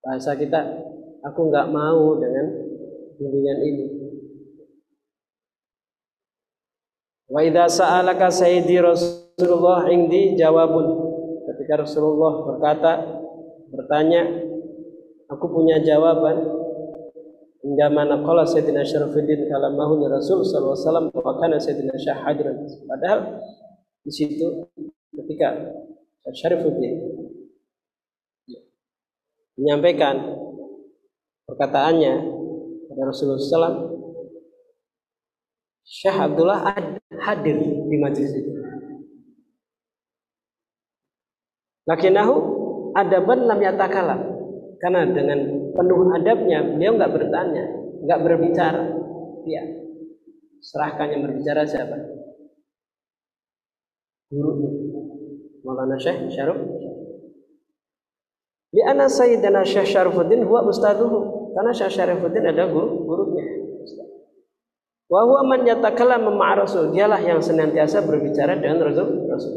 bahasa 0.07 0.39
kita 0.39 0.87
aku 1.19 1.51
nggak 1.51 1.67
mau 1.67 2.15
dengan 2.15 2.47
bimbingan 3.19 3.59
ini. 3.59 3.85
Wa 7.27 7.43
idza 7.43 7.67
sa'alaka 7.67 8.31
sayyidi 8.31 8.79
Rasulullah 8.79 9.83
indi 9.91 10.39
jawabun. 10.39 11.11
Ketika 11.43 11.83
Rasulullah 11.83 12.47
berkata 12.47 12.91
bertanya 13.67 14.23
aku 15.27 15.45
punya 15.51 15.83
jawaban. 15.83 16.55
Hingga 17.67 17.91
mana 17.91 18.23
qala 18.23 18.47
sayyidina 18.47 18.87
Syarafuddin 18.87 19.51
kalamahu 19.51 19.99
Rasul 20.07 20.39
sallallahu 20.39 20.71
alaihi 20.71 20.87
wasallam 20.87 21.07
wa 21.11 21.33
kana 21.35 21.57
sayyidina 21.59 21.95
syahadran 21.99 22.63
padahal 22.87 23.43
di 24.07 24.11
situ 24.13 24.71
ketika 25.27 25.75
Syarifuddin 26.31 26.95
menyampaikan 29.59 30.15
perkataannya 31.43 32.15
kepada 32.87 33.03
Rasulullah 33.11 33.43
SAW 33.43 33.75
Syekh 35.83 36.15
Abdullah 36.15 36.63
hadir 37.19 37.59
di 37.59 37.97
majlis 37.99 38.31
itu. 38.35 38.51
Lakinahu 41.87 42.35
adaban 42.95 43.47
lam 43.47 43.59
yatakalam 43.63 44.19
karena 44.79 45.07
dengan 45.11 45.39
penuh 45.75 46.11
adabnya 46.11 46.59
beliau 46.63 46.95
nggak 46.95 47.13
bertanya 47.15 47.65
nggak 48.03 48.19
berbicara. 48.19 48.83
Ya 49.47 49.63
serahkan 50.59 51.07
yang 51.15 51.21
berbicara 51.23 51.63
siapa? 51.63 51.95
Gurunya 54.27 54.56
Maulana 55.67 55.99
Syekh 55.99 56.31
Syarif 56.31 56.55
Di 58.71 58.79
ana 58.87 59.11
Sayyidina 59.11 59.67
Syekh 59.67 59.91
Syarifuddin 59.91 60.47
huwa 60.47 60.63
ustaduhu 60.63 61.51
karena 61.51 61.71
Syekh 61.75 61.91
Syarifuddin 61.91 62.47
adalah 62.47 62.71
guru 62.71 63.03
gurunya. 63.03 63.43
Wa 65.07 65.23
huwa 65.23 65.43
man 65.47 65.63
yatakallam 65.63 66.27
ma'a 66.35 66.67
Rasul, 66.67 66.91
dialah 66.91 67.19
yang 67.23 67.39
senantiasa 67.39 68.03
berbicara 68.03 68.59
dengan 68.59 68.91
Rasul. 68.91 69.07
Rasul. 69.27 69.55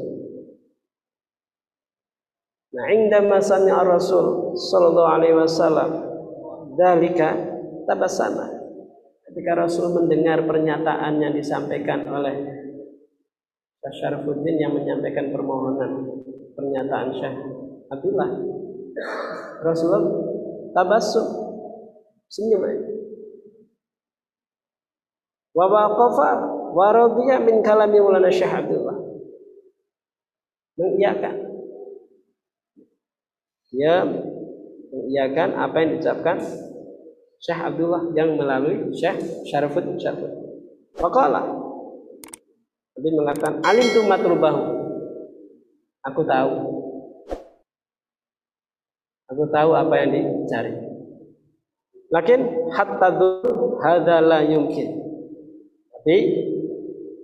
Nah, 2.70 2.87
indama 2.94 3.42
sami'a 3.42 3.83
Rasul 3.83 4.55
sallallahu 4.55 5.11
alaihi 5.11 5.35
wasallam 5.35 5.90
dalika 6.79 7.35
tabassama. 7.90 8.46
Ketika 9.27 9.59
Rasul 9.59 9.90
mendengar 9.90 10.42
pernyataan 10.46 11.18
yang 11.18 11.35
disampaikan 11.35 12.07
oleh 12.07 12.60
Syekh 13.81 13.97
Syarifuddin 13.97 14.61
yang 14.61 14.77
menyampaikan 14.77 15.33
permohonan 15.33 16.05
pernyataan 16.53 17.16
Syekh 17.16 17.33
Abdullah. 17.88 18.29
Rasulullah 19.64 20.05
tabassum. 20.77 21.27
Senyum 22.29 22.61
aja. 22.61 22.93
Wa 25.57 25.66
waqafa 25.66 26.31
wa 26.77 26.87
radiya 26.93 27.40
min 27.40 27.64
kalami 27.64 28.05
Maulana 28.05 28.29
Syekh 28.29 28.53
Abdullah. 28.53 29.01
Mengiyakan. 30.77 31.37
Ya 33.73 34.05
mengiyakan 34.93 35.57
apa 35.57 35.77
yang 35.81 35.90
diucapkan 35.97 36.37
Syekh 37.40 37.61
Abdullah 37.64 38.12
yang 38.12 38.37
melalui 38.37 38.93
Syekh 38.93 39.49
Syarifuddin 39.49 39.97
Syarifuddin. 39.97 40.37
Waqala 41.01 41.60
Nabi 43.00 43.16
mengatakan 43.16 43.64
alim 43.64 43.86
tu 43.96 44.04
matrubahu. 44.04 44.60
Aku 46.04 46.20
tahu. 46.20 46.52
Aku 49.32 49.44
tahu 49.48 49.70
apa 49.72 49.94
yang 50.04 50.12
dicari. 50.12 50.76
Lakin 52.12 52.68
hatta 52.76 53.08
hadza 53.80 54.20
la 54.20 54.44
yumkin. 54.44 55.00
Tapi 55.96 56.16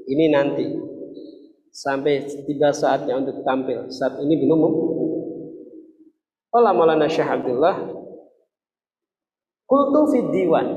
ini 0.09 0.33
nanti 0.33 0.65
sampai 1.69 2.25
tiba 2.49 2.73
saatnya 2.73 3.21
untuk 3.21 3.45
tampil. 3.45 3.93
Saat 3.93 4.17
ini 4.25 4.33
belum 4.41 4.61
Allah 6.57 6.73
Maulana 6.73 7.05
Syekh 7.05 7.29
Abdullah 7.29 7.77
Kultu 9.69 10.01
fi 10.09 10.19
diwan 10.33 10.73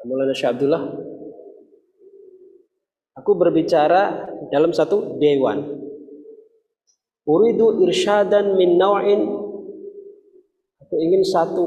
Maulana 0.00 0.32
Syekh 0.32 0.56
Abdullah 0.56 1.05
Aku 3.16 3.32
berbicara 3.32 4.28
dalam 4.52 4.76
satu 4.76 5.16
dewan 5.16 5.64
Uridu 7.26 7.80
irsyadan 7.82 8.54
min 8.54 8.76
naw'in 8.76 9.24
Aku 10.84 10.94
ingin 11.00 11.24
satu 11.26 11.64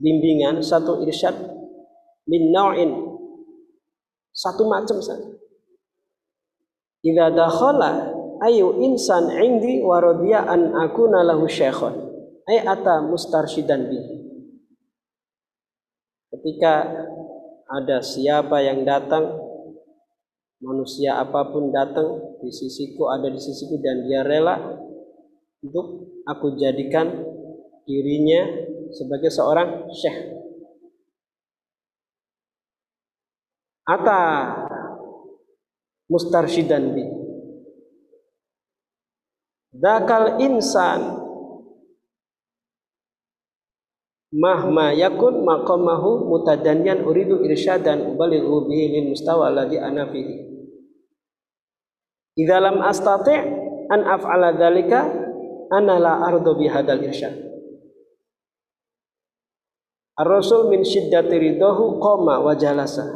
bimbingan, 0.00 0.64
satu 0.64 1.04
irsyad 1.04 1.36
min 2.24 2.48
naw'in 2.54 3.14
satu 4.34 4.66
macam 4.66 4.98
saja. 4.98 5.30
Idza 7.06 7.30
dakhala 7.30 8.10
ayu 8.42 8.82
insan 8.82 9.30
indi 9.30 9.78
wa 9.78 10.02
radiya 10.02 10.42
an 10.42 10.74
akuna 10.74 11.22
lahu 11.22 11.46
syekhon. 11.46 11.94
Ay 12.50 12.60
ata 12.60 13.00
mustarsyidan 13.06 13.88
bi. 13.88 14.00
Ketika 16.34 16.74
ada 17.70 18.02
siapa 18.02 18.58
yang 18.60 18.82
datang 18.82 19.38
manusia 20.62 21.18
apa 21.18 21.50
pun 21.50 21.72
datang 21.74 22.38
di 22.44 22.50
sisiku 22.52 23.10
ada 23.10 23.30
di 23.32 23.40
sisiku 23.40 23.80
dan 23.80 24.06
dia 24.06 24.22
rela 24.22 24.60
untuk 25.64 26.20
aku 26.28 26.54
jadikan 26.60 27.10
dirinya 27.88 28.44
sebagai 28.92 29.32
seorang 29.32 29.88
syekh. 29.92 30.18
Ata 33.84 34.20
mustarsyidan 36.08 36.94
bi. 36.96 37.04
Dakal 39.74 40.38
insan 40.40 41.23
mahma 44.34 44.90
yakun 44.90 45.46
maqamahu 45.46 46.26
mutadanyan 46.26 47.06
uridu 47.06 47.46
irsyadan 47.46 48.02
ubalighu 48.10 48.66
bihi 48.66 48.98
lil 48.98 49.06
mustawa 49.14 49.54
alladhi 49.54 49.78
ana 49.78 50.10
fihi 50.10 50.54
Idza 52.34 52.58
lam 52.58 52.82
astati' 52.82 53.38
an 53.94 54.00
af'ala 54.02 54.58
dzalika 54.58 55.06
ana 55.70 56.02
la 56.02 56.12
ardu 56.26 56.58
bihadzal 56.58 56.98
irsyad. 56.98 57.30
Ar-Rasul 60.18 60.70
min 60.70 60.82
syiddati 60.82 61.30
ridahu 61.38 62.02
qama 62.02 62.42
wa 62.42 62.54
jalasa. 62.58 63.06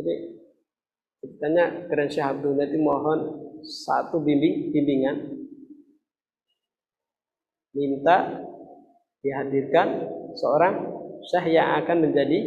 Jadi 0.00 0.32
ceritanya 1.20 1.92
keren 1.92 2.08
Syekh 2.08 2.24
Abdul 2.24 2.56
Nanti 2.56 2.80
mohon 2.80 3.20
satu 3.60 4.24
bimbing 4.24 4.72
bimbingan 4.72 5.16
minta 7.76 8.48
dihadirkan 9.22 9.88
seorang 10.34 10.74
syekh 11.22 11.54
yang 11.54 11.78
akan 11.82 12.10
menjadi 12.10 12.38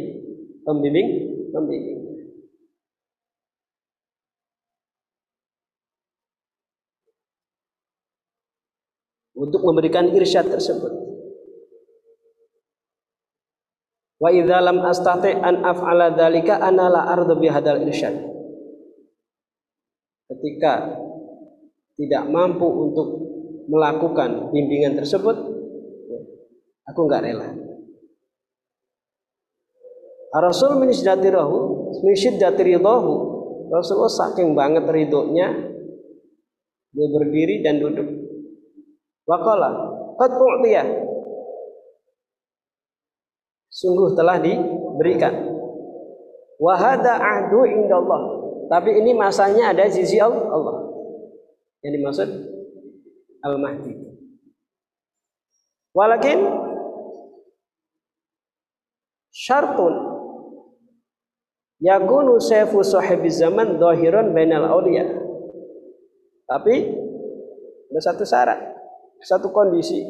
pembimbing 0.62 1.08
pembimbing 1.50 2.06
untuk 9.36 9.60
memberikan 9.64 10.08
irsyad 10.12 10.48
tersebut. 10.48 10.92
Wa 14.16 14.32
idza 14.32 14.58
lam 14.64 14.80
astati 14.80 15.36
an 15.36 15.60
af'ala 15.60 16.16
dzalika 16.16 16.56
ana 16.56 16.88
la 16.88 17.02
ardu 17.12 17.36
bihadzal 17.36 17.84
irsyad. 17.84 18.16
Ketika 20.26 20.96
tidak 22.00 22.24
mampu 22.32 22.64
untuk 22.64 23.08
melakukan 23.68 24.50
bimbingan 24.50 24.96
tersebut, 24.96 25.55
aku 26.86 27.00
enggak 27.06 27.22
rela. 27.26 27.48
Rasul 30.36 30.76
min 30.76 30.92
syiddati 30.92 31.28
rahu, 31.32 31.58
min 32.04 32.14
syiddati 32.14 32.62
ridahu. 32.62 33.12
Rasulullah 33.66 34.12
saking 34.12 34.54
banget 34.54 34.86
ridhonya 34.86 35.48
dia 36.96 37.06
berdiri 37.12 37.66
dan 37.66 37.82
duduk 37.82 38.08
Waqala 39.26 39.70
qad 40.16 40.30
u'tiya. 40.38 40.86
Sungguh 43.68 44.14
telah 44.14 44.38
diberikan. 44.38 45.34
Wa 46.56 46.78
hada 46.78 47.20
ahdu 47.20 47.66
indallah. 47.66 48.22
Tapi 48.70 49.02
ini 49.02 49.12
masanya 49.12 49.74
ada 49.74 49.84
sisi 49.90 50.16
Allah. 50.22 50.86
Yang 51.84 51.92
dimaksud 52.00 52.28
Al-Mahdi. 53.44 53.92
Walakin 55.92 56.38
syartun. 59.36 60.16
Yakunu 61.76 62.40
sayfu 62.40 62.80
sahibi 62.80 63.28
zaman 63.28 63.76
dhahiran 63.76 64.32
bainal 64.32 64.64
awliya. 64.64 65.04
Tapi 66.48 66.74
ada 67.92 68.00
satu 68.00 68.24
syarat 68.24 68.60
satu 69.20 69.52
kondisi. 69.52 70.00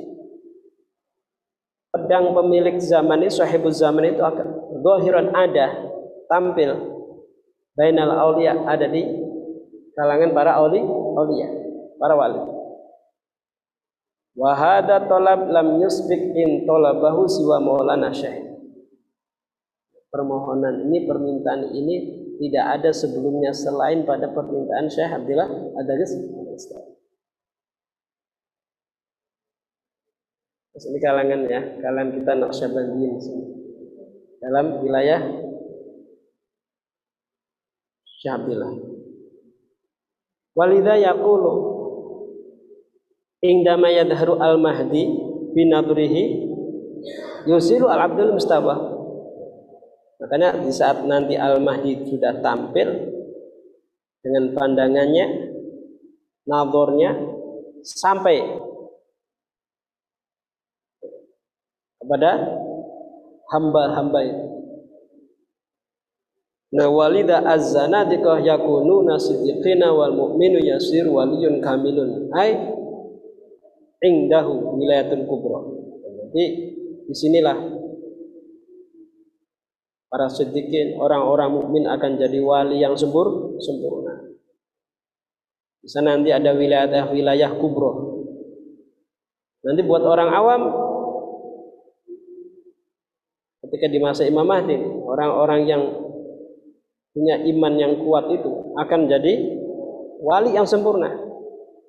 Pedang 1.90 2.36
pemilik 2.36 2.76
zaman 2.78 3.24
ini 3.24 3.32
sahibul 3.32 3.72
zaman 3.72 4.14
itu 4.14 4.20
akan 4.20 4.78
dohiran 4.84 5.32
ada 5.32 5.90
tampil 6.28 6.76
bainal 7.72 8.12
aulia 8.12 8.52
ada 8.68 8.84
di 8.84 9.00
kalangan 9.96 10.36
para 10.36 10.60
auli 10.60 10.84
aulia 11.16 11.48
para 11.96 12.14
wali. 12.14 12.42
Wahada 14.36 15.08
tolab 15.08 15.48
lam 15.48 15.80
yusbik 15.80 16.36
in 16.36 16.68
tolabahu 16.68 17.24
siwa 17.24 17.56
maulana 17.56 18.12
syekh 18.12 18.55
permohonan 20.16 20.88
ini 20.88 21.04
permintaan 21.04 21.76
ini 21.76 21.96
tidak 22.40 22.80
ada 22.80 22.90
sebelumnya 22.96 23.52
selain 23.52 24.08
pada 24.08 24.32
permintaan 24.32 24.88
Syekh 24.88 25.12
Abdullah 25.12 25.48
Terus 30.76 30.92
ini 30.92 31.00
kalangan 31.00 31.40
ya, 31.48 31.60
kalangan 31.80 32.20
kita 32.20 32.32
Naqsyabandiyyin 32.36 33.16
dalam 34.44 34.84
wilayah 34.84 35.24
Syabillah. 38.20 38.76
Walidha 40.52 41.00
yaqulu 41.00 41.52
indama 43.40 43.88
yadharu 43.88 44.36
al-mahdi 44.36 45.16
binadrihi 45.56 46.44
yusilu 47.48 47.88
al-abdul 47.88 48.36
mustawa. 48.36 48.95
Makanya 50.16 50.64
di 50.64 50.72
saat 50.72 51.04
nanti 51.04 51.36
al-mahdi 51.36 52.08
sudah 52.08 52.40
tampil 52.40 52.88
dengan 54.24 54.56
pandangannya, 54.56 55.26
nadornya 56.48 57.12
sampai 57.84 58.40
kepada 62.00 62.32
hamba-hamba 63.52 64.20
itu. 64.24 64.46
Nah 66.76 66.88
walida 66.90 67.46
az-zanadiqah 67.46 68.42
yakunu 68.42 69.06
nasiddiqina 69.06 69.94
wal 69.94 70.12
mu'minu 70.16 70.58
yasir 70.64 71.06
waliyun 71.06 71.62
kamilun 71.62 72.32
ay 72.34 72.52
indahu 74.02 74.80
wilayatun 74.80 75.24
kubra. 75.28 75.62
Jadi 76.26 76.44
di 77.06 77.14
sinilah 77.14 77.54
para 80.06 80.30
siddiqin 80.30 80.96
orang-orang 80.98 81.50
mukmin 81.50 81.84
akan 81.90 82.18
jadi 82.18 82.38
wali 82.42 82.82
yang 82.82 82.94
sempur 82.94 83.58
sempurna. 83.58 84.32
Di 85.82 85.88
sana 85.90 86.18
nanti 86.18 86.30
ada 86.34 86.54
wilayah 86.54 87.06
wilayah 87.10 87.50
kubro. 87.58 88.22
Nanti 89.66 89.82
buat 89.82 90.02
orang 90.06 90.30
awam 90.30 90.60
ketika 93.66 93.86
di 93.90 93.98
masa 93.98 94.22
Imam 94.22 94.46
Mahdi 94.46 94.78
orang-orang 94.78 95.66
yang 95.66 95.82
punya 97.10 97.40
iman 97.40 97.74
yang 97.74 97.92
kuat 98.04 98.30
itu 98.30 98.76
akan 98.78 99.10
jadi 99.10 99.34
wali 100.22 100.54
yang 100.54 100.68
sempurna 100.68 101.10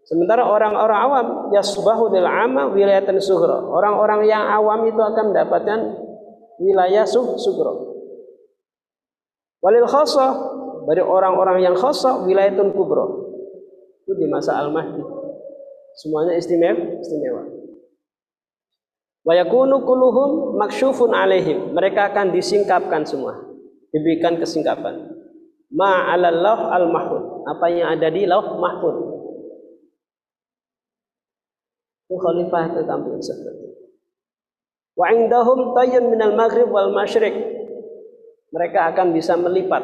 sementara 0.07 0.47
orang-orang 0.47 0.99
awam 1.03 1.27
yasbahu 1.51 2.09
dil 2.09 2.25
ama 2.25 2.71
wilayatan 2.71 3.19
suhra 3.19 3.59
orang-orang 3.59 4.23
yang 4.25 4.41
awam 4.47 4.87
itu 4.87 4.97
akan 4.97 5.35
mendapatkan 5.35 5.79
wilayah 6.63 7.03
suh 7.03 7.35
walil 9.67 9.83
khasah 9.83 10.31
dari 10.87 11.03
orang-orang 11.03 11.59
yang 11.59 11.75
khasah 11.75 12.23
wilayatun 12.23 12.71
kubro 12.71 13.27
itu 14.07 14.15
di 14.15 14.31
masa 14.31 14.55
Al-Mahdi 14.63 15.17
Semuanya 15.97 16.37
istimewa, 16.37 17.01
istimewa. 17.01 17.43
Wa 19.25 19.33
yakunu 19.33 19.81
kulluhum 19.81 20.53
maksyufun 20.61 21.09
alaihim. 21.09 21.73
Mereka 21.73 22.13
akan 22.13 22.29
disingkapkan 22.29 23.01
semua. 23.01 23.33
Diberikan 23.89 24.37
kesingkapan. 24.37 24.93
Ma 25.73 26.13
'alal 26.13 26.45
al 26.45 26.87
mahfud. 26.93 27.49
Apa 27.49 27.65
yang 27.73 27.97
ada 27.97 28.13
di 28.13 28.29
lauh 28.29 28.61
mahfud. 28.61 28.95
Itu 32.07 32.15
khalifah 32.21 32.63
itu 32.71 32.81
tampil 32.85 33.17
seperti. 33.17 33.67
Wa 34.93 35.11
indahum 35.11 35.73
tayyun 35.73 36.13
minal 36.13 36.37
maghrib 36.37 36.69
wal 36.69 36.93
masyriq. 36.93 37.56
Mereka 38.47 38.95
akan 38.95 39.11
bisa 39.11 39.35
melipat 39.35 39.83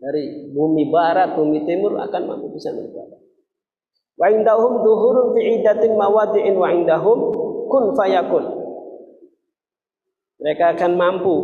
dari 0.00 0.48
bumi 0.54 0.88
barat, 0.88 1.36
bumi 1.36 1.66
timur 1.68 2.00
akan 2.00 2.22
mampu 2.24 2.56
bisa 2.56 2.72
melipat. 2.72 3.20
Wa 4.16 4.32
indahum 4.32 4.80
duhurun 4.80 5.36
fi 5.36 5.60
idatin 5.60 5.96
mawadi'in 5.96 6.56
wa 6.56 6.68
indahum 6.72 7.18
kun 7.68 7.92
fayakun. 7.92 8.44
Mereka 10.40 10.76
akan 10.76 10.92
mampu 10.96 11.34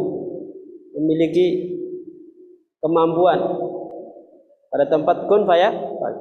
memiliki 0.96 1.76
kemampuan 2.80 3.38
pada 4.72 4.84
tempat 4.88 5.28
kun 5.28 5.44
fayakun. 5.44 6.14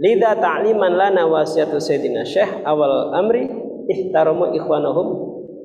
Lida 0.00 0.34
ta'liman 0.40 0.96
lana 0.96 1.28
wasiatu 1.28 1.76
Sayyidina 1.76 2.24
Syekh 2.24 2.64
awal 2.64 3.12
amri 3.12 3.46
ihtaramu 3.92 4.56
ikhwanahum 4.56 5.06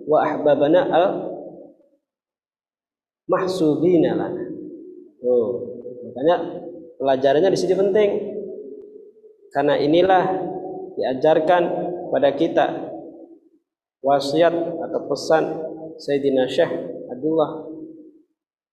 wa 0.04 0.20
ahbabana 0.20 0.82
al 0.92 1.06
mahsubina 3.28 4.16
lana. 4.16 4.44
Oh, 5.22 5.62
makanya 6.10 6.36
pelajarannya 6.98 7.52
di 7.54 7.60
sini 7.60 7.76
penting. 7.76 8.10
Karena 9.52 9.80
inilah 9.80 10.24
diajarkan 10.98 11.64
pada 12.12 12.30
kita 12.36 12.66
wasiat 14.04 14.54
atau 14.56 15.00
pesan 15.08 15.44
Sayyidina 15.98 16.46
Syekh 16.46 16.72
Abdullah 17.10 17.68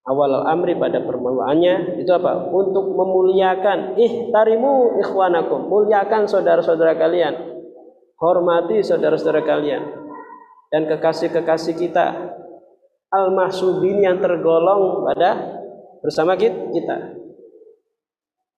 awal 0.05 0.45
amri 0.45 0.77
pada 0.77 1.01
permulaannya 1.01 1.97
itu 1.99 2.11
apa? 2.13 2.53
Untuk 2.53 2.93
memuliakan 2.93 3.97
ihtarimu 3.97 5.01
ikhwanakum, 5.01 5.65
muliakan 5.67 6.29
saudara-saudara 6.29 6.95
kalian. 6.95 7.57
Hormati 8.15 8.79
saudara-saudara 8.79 9.43
kalian 9.43 9.83
dan 10.71 10.87
kekasih-kekasih 10.87 11.75
kita 11.75 12.24
al-mahsubin 13.11 14.01
yang 14.01 14.17
tergolong 14.21 15.05
pada 15.05 15.61
bersama 16.01 16.37
kita. 16.37 17.17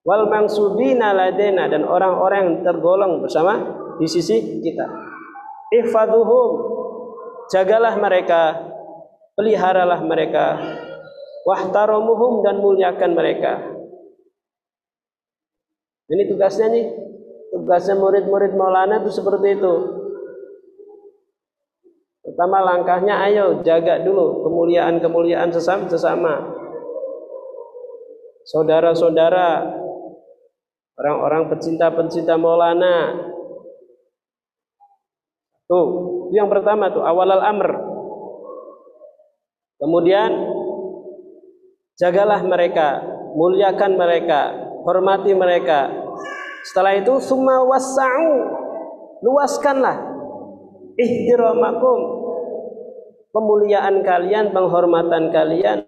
Wal 0.07 0.31
mangsubina 0.31 1.11
ladena 1.11 1.67
dan 1.67 1.83
orang-orang 1.83 2.39
yang 2.39 2.57
tergolong 2.63 3.19
bersama 3.19 3.59
di 3.99 4.07
sisi 4.07 4.63
kita. 4.63 4.87
Ihfaduhum 5.67 6.51
jagalah 7.51 7.99
mereka 7.99 8.55
peliharalah 9.35 9.99
mereka 9.99 10.59
wahtaramuhum 11.43 12.43
dan 12.43 12.63
muliakan 12.63 13.11
mereka. 13.15 13.59
Ini 16.07 16.23
tugasnya 16.31 16.71
nih. 16.71 16.87
Tugasnya 17.51 17.95
murid-murid 17.95 18.55
Maulana 18.59 19.03
itu 19.03 19.11
seperti 19.11 19.55
itu 19.55 19.73
pertama 22.37 22.61
langkahnya 22.61 23.17
ayo 23.25 23.65
jaga 23.65 24.05
dulu 24.05 24.45
kemuliaan-kemuliaan 24.45 25.49
sesama 25.49 25.89
sesama 25.89 26.37
saudara-saudara 28.45 29.65
orang-orang 31.01 31.49
pecinta-pecinta 31.49 32.37
Maulana 32.37 33.17
Tuh, 35.65 35.87
itu 36.31 36.39
yang 36.39 36.47
pertama 36.47 36.87
tuh 36.87 37.03
awal 37.03 37.27
al-amr. 37.27 37.75
Kemudian 39.83 40.31
jagalah 41.99 42.39
mereka, 42.47 43.03
muliakan 43.35 43.99
mereka, 43.99 44.55
hormati 44.87 45.35
mereka. 45.35 45.91
Setelah 46.63 46.95
itu 46.95 47.19
summa 47.19 47.67
wasa'u, 47.67 48.47
luaskanlah 49.27 50.07
ihtiramakum 50.95 52.16
pemuliaan 53.37 54.01
kalian, 54.01 54.49
penghormatan 54.49 55.29
kalian. 55.29 55.85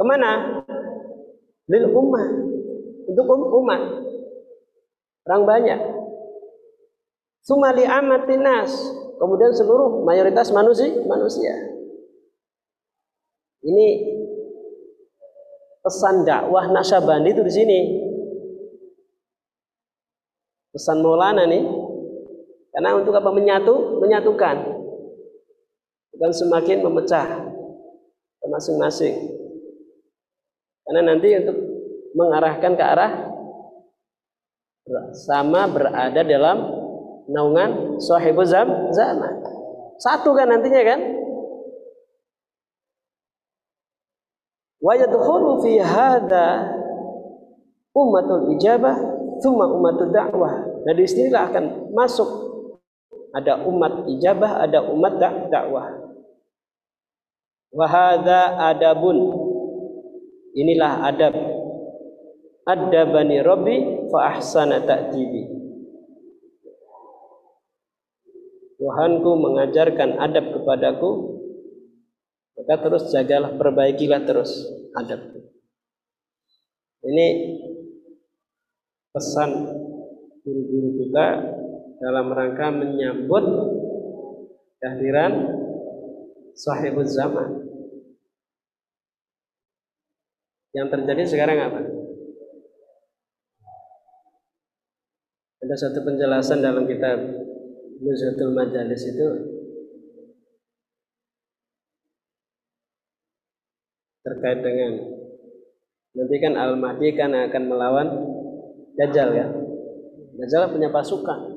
Ke 0.00 0.04
mana? 0.08 0.64
Lil 1.68 1.92
ummah. 1.92 2.28
Untuk 3.04 3.26
um, 3.28 3.42
umat. 3.60 3.82
Orang 5.28 5.44
banyak. 5.44 5.80
Sumali 7.44 7.84
amatinas. 7.84 8.72
Kemudian 9.20 9.52
seluruh 9.52 10.00
mayoritas 10.00 10.48
manusia, 10.48 10.96
manusia. 11.04 11.52
Ini 13.60 13.88
pesan 15.84 16.24
dakwah 16.24 16.72
Nasyabandi 16.72 17.28
itu 17.36 17.42
di 17.44 17.52
sini. 17.52 17.80
Pesan 20.72 21.04
Maulana 21.04 21.44
nih. 21.44 21.79
Karena 22.70 22.94
untuk 22.94 23.14
apa 23.18 23.30
menyatu, 23.34 23.98
menyatukan. 23.98 24.56
Bukan 26.14 26.32
semakin 26.34 26.78
memecah 26.86 27.26
masing-masing. 28.46 29.16
Karena 30.86 31.14
nanti 31.14 31.28
untuk 31.38 31.56
mengarahkan 32.18 32.72
ke 32.74 32.84
arah 32.84 33.12
sama 35.14 35.70
berada 35.70 36.22
dalam 36.26 36.58
naungan 37.30 38.02
sahibu 38.02 38.42
zam, 38.42 38.90
zaman. 38.90 39.38
Satu 40.02 40.34
kan 40.34 40.50
nantinya 40.50 40.82
kan? 40.82 41.00
Wa 44.80 44.96
yadkhulu 44.96 45.60
fi 45.62 45.78
hadha 45.78 46.74
ummatul 47.94 48.56
ijabah 48.56 48.96
thumma 49.44 49.68
ummatul 49.70 50.10
da'wah. 50.10 50.82
Nah 50.88 50.92
di 50.96 51.04
sinilah 51.04 51.52
akan 51.52 51.94
masuk 51.94 52.49
ada 53.30 53.62
umat 53.62 54.06
ijabah, 54.10 54.62
ada 54.66 54.82
umat 54.90 55.18
dakwah. 55.50 55.86
Wa 57.70 57.86
hadha 57.86 58.58
adabun. 58.74 59.18
Inilah 60.56 61.06
adab. 61.06 61.34
Adabani 62.66 63.38
Rabbi 63.38 63.76
fa 64.10 64.34
ahsana 64.34 64.82
ta'dibi. 64.82 65.46
Tuhanku 68.80 69.30
mengajarkan 69.36 70.16
adab 70.18 70.56
kepadaku 70.56 71.40
maka 72.60 72.76
terus 72.80 73.08
jagalah 73.08 73.56
perbaikilah 73.56 74.20
terus 74.24 74.52
adab 74.92 75.32
ini 77.04 77.28
pesan 79.16 79.50
guru-guru 80.44 80.88
kita 81.00 81.26
dalam 82.00 82.32
rangka 82.32 82.72
menyambut 82.72 83.44
kehadiran 84.80 85.32
sahibul 86.56 87.04
zaman 87.04 87.60
yang 90.72 90.88
terjadi 90.88 91.22
sekarang 91.28 91.60
apa? 91.60 91.80
Ada 95.60 95.76
satu 95.76 96.00
penjelasan 96.08 96.64
dalam 96.64 96.88
kitab 96.88 97.20
Nuzhatul 98.00 98.56
Majalis 98.56 99.04
itu 99.04 99.28
terkait 104.24 104.64
dengan 104.64 105.04
nanti 106.16 106.36
kan 106.40 106.54
Al-Mahdi 106.56 107.08
kan 107.12 107.36
akan 107.36 107.62
melawan 107.68 108.08
Dajjal 108.96 109.30
ya. 109.32 109.46
Dajjal 110.36 110.72
punya 110.72 110.88
pasukan. 110.92 111.49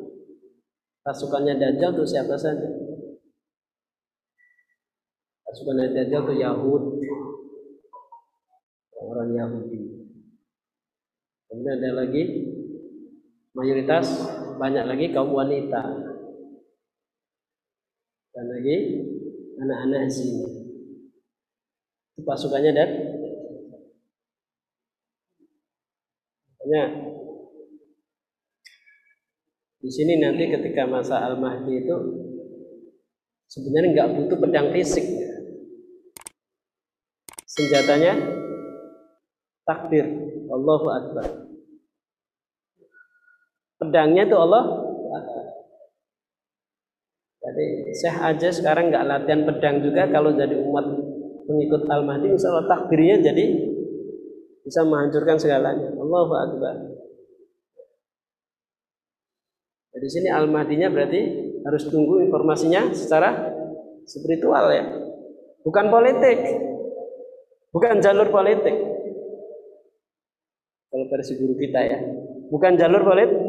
Pasukannya 1.04 1.60
Dajjal 1.60 1.92
itu 2.00 2.04
siapa 2.08 2.40
saja? 2.40 2.64
Pasukannya 5.44 5.92
Dajjal 5.92 6.24
itu 6.32 6.34
Yahud. 6.40 6.84
Orang 9.04 9.36
Yahudi. 9.36 9.84
Kemudian 11.52 11.76
ada 11.84 11.92
lagi 12.02 12.24
mayoritas 13.54 14.26
banyak 14.58 14.90
lagi 14.90 15.06
kaum 15.14 15.36
wanita 15.36 15.84
dan 18.34 18.46
lagi 18.48 18.76
anak-anak 19.60 20.10
zina. 20.10 20.50
Itu 22.16 22.22
pasukannya 22.26 22.72
dan 22.74 22.90
makanya 26.58 27.13
di 29.84 29.92
sini 29.92 30.16
nanti 30.16 30.48
ketika 30.48 30.88
masa 30.88 31.20
Al-Mahdi 31.28 31.84
itu 31.84 31.96
sebenarnya 33.52 33.90
nggak 33.92 34.12
butuh 34.16 34.38
pedang 34.40 34.72
fisik. 34.72 35.04
Senjatanya 37.44 38.16
takbir, 39.68 40.08
Allahu 40.48 40.88
Akbar. 40.88 41.28
Pedangnya 43.84 44.24
itu 44.24 44.38
Allah. 44.40 44.64
Jadi 47.44 47.66
Syekh 47.92 48.18
aja 48.24 48.50
sekarang 48.56 48.88
nggak 48.88 49.04
latihan 49.04 49.44
pedang 49.44 49.84
juga 49.84 50.08
kalau 50.08 50.32
jadi 50.32 50.64
umat 50.64 50.88
pengikut 51.44 51.92
Al-Mahdi 51.92 52.32
insya 52.32 52.56
Allah 52.56 52.72
takdirnya 52.72 53.20
jadi 53.20 53.46
bisa 54.64 54.88
menghancurkan 54.88 55.36
segalanya. 55.36 55.92
Allahu 55.92 56.32
Akbar. 56.32 56.93
Di 59.94 60.10
sini 60.10 60.28
Al-Mahdinya 60.28 60.90
berarti 60.90 61.22
harus 61.64 61.84
tunggu 61.88 62.20
informasinya 62.26 62.92
secara 62.92 63.54
spiritual 64.04 64.66
ya. 64.74 64.84
Bukan 65.64 65.86
politik. 65.88 66.38
Bukan 67.72 68.02
jalur 68.04 68.28
politik. 68.34 68.76
Kalau 70.90 71.06
versi 71.10 71.34
guru 71.40 71.56
kita 71.56 71.80
ya. 71.86 72.00
Bukan 72.50 72.76
jalur 72.76 73.02
politik. 73.06 73.40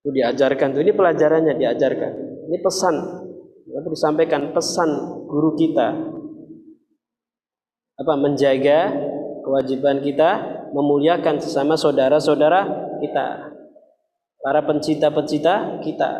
Itu 0.00 0.08
diajarkan 0.16 0.76
tuh 0.76 0.80
ini 0.80 0.92
pelajarannya 0.96 1.54
diajarkan. 1.60 2.12
Ini 2.48 2.58
pesan 2.64 2.94
itu 3.80 3.88
disampaikan 3.96 4.52
pesan 4.52 4.90
guru 5.24 5.56
kita 5.56 5.88
apa 8.00 8.14
menjaga 8.16 8.92
kewajiban 9.44 10.04
kita 10.04 10.59
memuliakan 10.72 11.42
sesama 11.42 11.74
saudara-saudara 11.74 12.66
kita 13.02 13.54
para 14.40 14.60
pencita-pencita 14.64 15.84
kita 15.84 16.10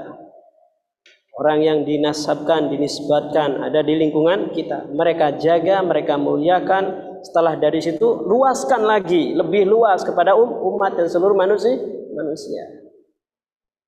orang 1.41 1.59
yang 1.65 1.79
dinasabkan 1.89 2.69
dinisbatkan 2.69 3.65
ada 3.65 3.81
di 3.81 3.97
lingkungan 3.97 4.53
kita 4.53 4.91
mereka 4.93 5.35
jaga 5.41 5.81
mereka 5.81 6.21
muliakan 6.21 7.17
setelah 7.25 7.57
dari 7.57 7.81
situ 7.81 8.05
luaskan 8.29 8.85
lagi 8.85 9.33
lebih 9.37 9.69
luas 9.69 10.05
kepada 10.05 10.37
um, 10.37 10.51
umat 10.77 10.97
dan 10.97 11.09
seluruh 11.09 11.37
manusia 11.37 11.77
manusia 12.13 12.65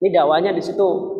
ini 0.00 0.08
dakwanya 0.08 0.50
di 0.56 0.62
situ 0.64 1.12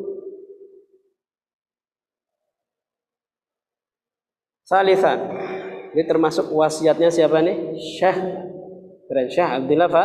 Salisan. 4.73 5.21
Ini 5.93 6.09
termasuk 6.09 6.49
wasiatnya 6.49 7.13
siapa 7.13 7.45
nih? 7.45 7.77
Syekh 7.77 8.17
Keren 9.13 9.29
Syekh 9.29 9.45
Abdullah 9.45 9.93
Fa. 9.93 10.05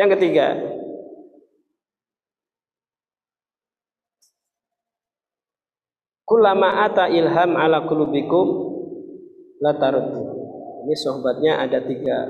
Yang 0.00 0.16
ketiga. 0.16 0.56
Kulama 6.24 6.88
ata 6.88 7.12
ilham 7.12 7.52
ala 7.52 7.84
kulubikum 7.84 8.72
la 9.60 9.76
Ini 9.76 10.94
sohbatnya 10.96 11.60
ada 11.68 11.84
tiga. 11.84 12.24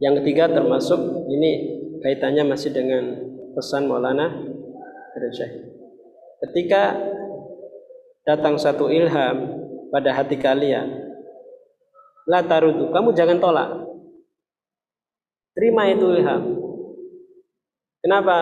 Yang 0.00 0.24
ketiga 0.24 0.48
termasuk 0.56 1.28
ini 1.28 1.52
kaitannya 2.00 2.48
masih 2.48 2.72
dengan 2.72 3.12
pesan 3.52 3.84
Maulana 3.84 4.40
Syekh. 5.36 5.68
Ketika 6.48 6.96
datang 8.24 8.56
satu 8.56 8.88
ilham 8.88 9.68
pada 9.92 10.16
hati 10.16 10.40
kalian 10.40 11.09
la 12.30 12.46
tarudu. 12.46 12.94
Kamu 12.94 13.10
jangan 13.10 13.42
tolak. 13.42 13.68
Terima 15.58 15.90
itu 15.90 16.06
ilham. 16.14 16.42
Kenapa? 18.06 18.38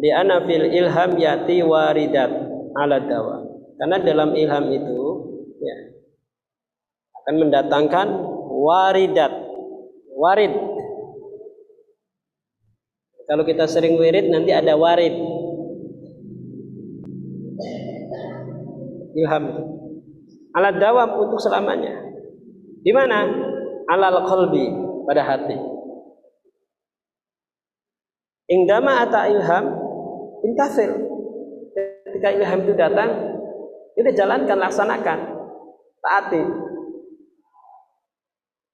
Di 0.00 0.08
anafil 0.08 0.72
ilham 0.72 1.20
yati 1.20 1.60
waridat 1.60 2.32
ala 2.72 2.96
dawa. 2.96 3.44
Karena 3.76 3.96
dalam 4.00 4.32
ilham 4.32 4.64
itu 4.72 4.98
ya 5.60 5.76
akan 7.22 7.34
mendatangkan 7.44 8.08
waridat. 8.48 9.32
Warid. 10.18 10.50
Kalau 13.28 13.44
kita 13.44 13.68
sering 13.68 14.00
wirid 14.00 14.32
nanti 14.32 14.50
ada 14.50 14.74
warid. 14.74 15.14
Ilham. 19.14 19.44
Alat 20.56 20.74
dawam 20.80 21.22
untuk 21.22 21.38
selamanya. 21.38 22.07
Di 22.82 22.92
mana? 22.94 23.26
Alal 23.88 24.22
qalbi 24.28 24.68
pada 25.08 25.22
hati. 25.24 25.56
Indama 28.48 29.04
ata 29.04 29.28
ilham 29.28 29.64
intafil. 30.44 30.92
Ketika 32.08 32.32
ilham 32.32 32.64
itu 32.64 32.72
datang, 32.72 33.10
itu 33.92 34.08
jalankan, 34.16 34.56
laksanakan, 34.56 35.18
taati. 36.00 36.42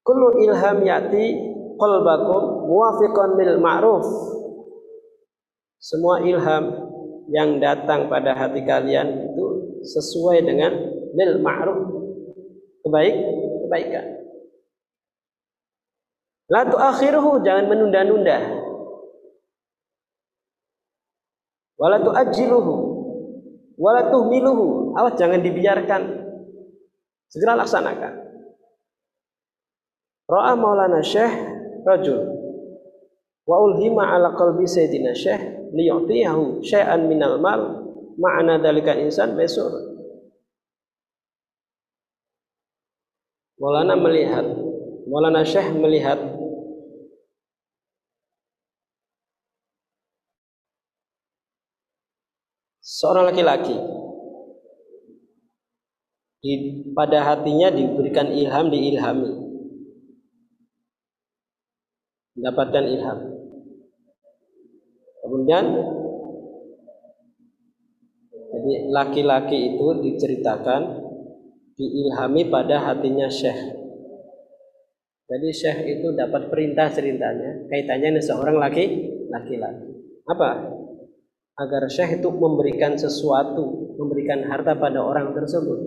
Kullu 0.05 0.39
ilham 0.47 0.79
yati 0.85 1.25
qalbakum 1.75 2.71
muwafiqan 2.71 3.35
lil 3.35 3.59
ma'ruf. 3.59 4.05
Semua 5.81 6.23
ilham 6.23 6.71
yang 7.29 7.57
datang 7.59 8.07
pada 8.07 8.37
hati 8.37 8.61
kalian 8.63 9.33
itu 9.33 9.45
sesuai 9.81 10.45
dengan 10.45 10.71
lil 11.13 11.41
ma'ruf 11.41 11.79
kebaik 12.85 13.15
kebaikan. 13.65 14.05
La 16.53 16.61
tuakhiruhu 16.69 17.41
jangan 17.41 17.65
menunda-nunda. 17.65 18.37
Wala 21.75 21.97
tuajjiluhu 22.05 22.95
wala 23.75 24.07
tuhmiluhu. 24.13 24.95
Awas 24.95 25.17
jangan 25.19 25.41
dibiarkan. 25.41 26.01
Segera 27.27 27.59
laksanakan. 27.59 28.13
Ra'a 30.25 30.53
maulana 30.57 31.03
syekh 31.03 31.33
rajul. 31.85 32.21
Wa 33.45 33.61
ulhima 33.61 34.09
ala 34.09 34.33
qalbi 34.33 34.65
sayyidina 34.65 35.13
syekh 35.13 35.69
liyu'tiyahu 35.75 36.65
syai'an 36.65 37.05
minal 37.05 37.37
mal. 37.37 37.85
Makna 38.15 38.57
dalika 38.61 38.95
insan 38.95 39.35
besok 39.35 39.94
Maulana 43.65 43.97
melihat 43.97 44.45
Maulana 45.09 45.41
Syekh 45.41 45.73
melihat. 45.73 46.21
Seorang 52.85 53.25
laki-laki 53.33 53.73
pada 56.93 57.25
hatinya 57.25 57.73
diberikan 57.73 58.29
ilham 58.29 58.69
diilhami. 58.69 59.33
Mendapatkan 62.37 62.85
ilham. 62.85 63.19
Kemudian 65.25 65.65
jadi 68.29 68.73
laki-laki 68.93 69.73
itu 69.73 69.85
diceritakan 70.05 71.04
diilhami 71.75 72.47
pada 72.47 72.91
hatinya 72.91 73.27
Syekh. 73.27 73.75
Jadi 75.25 75.49
Syekh 75.51 75.79
itu 75.99 76.07
dapat 76.15 76.47
perintah 76.47 76.87
ceritanya 76.91 77.67
kaitannya 77.67 78.19
dengan 78.19 78.23
seorang 78.23 78.55
laki 78.61 78.83
laki-laki. 79.27 79.89
Apa? 80.27 80.49
Agar 81.55 81.87
Syekh 81.87 82.19
itu 82.19 82.29
memberikan 82.31 82.99
sesuatu, 82.99 83.95
memberikan 83.95 84.43
harta 84.51 84.75
pada 84.75 84.99
orang 84.99 85.31
tersebut. 85.31 85.79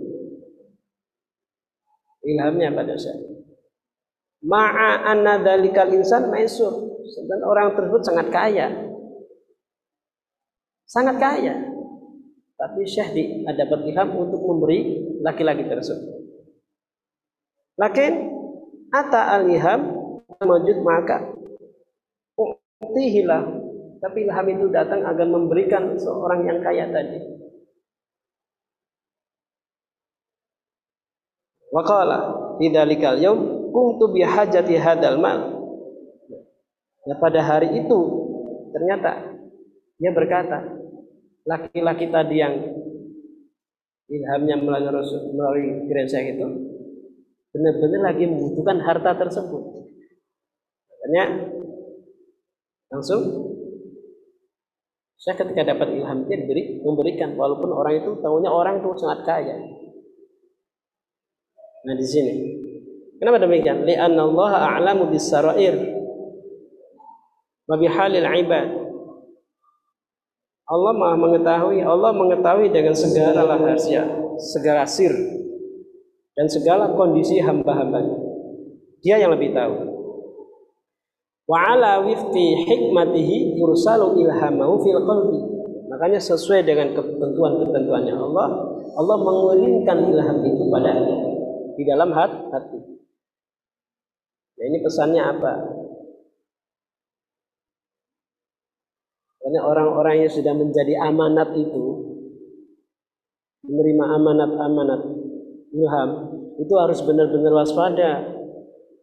Ilhamnya 2.25 2.73
pada 2.73 2.93
Syekh. 2.97 3.39
Ma'a 4.39 5.03
anna 5.03 5.39
dzalikal 5.39 5.91
insan 5.93 6.31
maisur. 6.31 6.89
Dan 7.25 7.41
orang 7.41 7.73
tersebut 7.73 8.01
sangat 8.05 8.27
kaya. 8.29 8.67
Sangat 10.85 11.17
kaya. 11.17 11.68
Tapi 12.59 12.83
Syekh 12.83 13.47
dapat 13.47 13.79
ilham 13.87 14.09
untuk 14.19 14.43
memberi 14.43 14.99
laki-laki 15.23 15.63
tersebut. 15.63 16.19
Lakin 17.79 18.11
ata 18.91 19.39
al-ilham 19.39 19.95
mawjud 20.43 20.83
maka 20.83 21.23
uktihilah. 22.35 23.47
Tapi 24.03 24.27
ilham 24.27 24.47
itu 24.51 24.67
datang 24.71 25.07
agar 25.07 25.23
memberikan 25.23 25.95
seorang 25.95 26.43
yang 26.43 26.59
kaya 26.59 26.91
tadi. 26.91 27.19
Waqala 31.71 32.19
idzalikal 32.59 33.19
yaum 33.23 33.71
kuntu 33.71 34.11
bihajati 34.11 34.75
hadal 34.75 35.15
mal. 35.21 35.39
Ya 37.07 37.15
pada 37.15 37.39
hari 37.39 37.79
itu 37.79 37.99
ternyata 38.75 39.39
dia 39.99 40.11
berkata, 40.15 40.78
laki-laki 41.49 42.13
tadi 42.13 42.35
yang 42.37 42.53
ilhamnya 44.09 44.55
melalui 44.61 44.93
Rasul, 44.93 45.33
melalui 45.33 45.89
gereja 45.89 46.21
itu 46.21 46.45
benar-benar 47.49 48.13
lagi 48.13 48.29
membutuhkan 48.29 48.77
harta 48.85 49.17
tersebut. 49.17 49.89
Makanya 50.93 51.25
langsung 52.93 53.21
saya 55.17 55.35
ketika 55.41 55.73
dapat 55.73 55.97
ilham 55.97 56.29
dia 56.29 56.37
diberi 56.37 56.85
memberikan 56.85 57.33
walaupun 57.33 57.73
orang 57.73 58.05
itu 58.05 58.13
tahunya 58.21 58.49
orang 58.53 58.85
itu 58.85 58.89
sangat 59.01 59.25
kaya. 59.25 59.57
Nah 61.89 61.95
di 61.97 62.05
sini 62.05 62.33
Kenapa 63.19 63.35
demikian? 63.43 63.83
Li'anna 63.83 64.31
Allah 64.31 64.79
a'lamu 64.79 65.11
bis-sarair 65.11 65.75
wa 67.67 67.75
bihalil 67.75 68.23
ibad. 68.23 68.67
Allah 70.69 70.93
Maha 70.93 71.17
mengetahui, 71.17 71.81
Allah 71.81 72.13
mengetahui 72.13 72.69
dengan 72.69 72.93
segala 72.93 73.41
rahasia, 73.41 74.05
segala 74.37 74.85
sir 74.85 75.09
dan 76.37 76.45
segala 76.45 76.93
kondisi 76.93 77.41
hamba-hambanya. 77.41 78.15
Dia 79.01 79.17
yang 79.17 79.33
lebih 79.33 79.49
tahu. 79.51 79.75
Wa 81.49 81.73
ala 81.73 82.05
wifti 82.05 82.69
hikmatihi 82.69 83.57
yursalu 83.57 84.21
ilhamahu 84.21 84.77
fil 84.85 85.01
qalbi. 85.01 85.41
Makanya 85.89 86.21
sesuai 86.21 86.61
dengan 86.61 86.93
ketentuan-ketentuannya 86.93 88.13
Allah, 88.13 88.47
Allah 88.93 89.17
mengirimkan 89.25 90.05
ilham 90.05 90.37
itu 90.45 90.63
pada 90.69 90.91
di 91.73 91.83
dalam 91.89 92.13
hati. 92.13 92.77
Nah, 94.53 94.65
ini 94.69 94.77
pesannya 94.85 95.23
apa? 95.23 95.53
Karena 99.49 99.65
orang-orang 99.65 100.21
yang 100.21 100.29
sudah 100.29 100.53
menjadi 100.53 101.09
amanat 101.09 101.57
itu 101.57 102.05
menerima 103.65 104.05
amanat-amanat 104.21 105.01
ilham 105.73 106.09
itu 106.61 106.73
harus 106.77 107.01
benar-benar 107.01 107.57
waspada. 107.57 108.29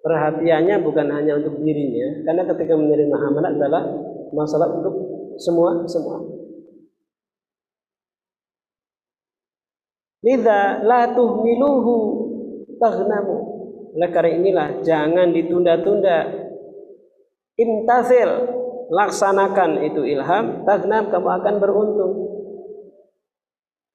Perhatiannya 0.07 0.87
bukan 0.87 1.11
hanya 1.11 1.43
untuk 1.43 1.59
dirinya, 1.59 2.23
karena 2.23 2.47
ketika 2.47 2.79
menerima 2.79 3.17
amanat 3.27 3.59
adalah 3.59 3.91
masalah 4.31 4.71
untuk 4.71 4.95
semua 5.35 5.83
semua. 5.91 6.23
Lidza 10.23 10.87
la 10.87 11.11
tuhmiluhu 11.11 11.95
taghnamu. 12.79 13.37
Oleh 13.99 14.11
karena 14.15 14.31
inilah 14.31 14.69
jangan 14.87 15.35
ditunda-tunda. 15.35 16.47
Imtasil, 17.59 18.31
laksanakan 18.91 19.83
itu 19.87 20.03
ilham, 20.07 20.63
tagnam 20.63 21.11
kamu 21.11 21.29
akan 21.43 21.55
beruntung. 21.59 22.15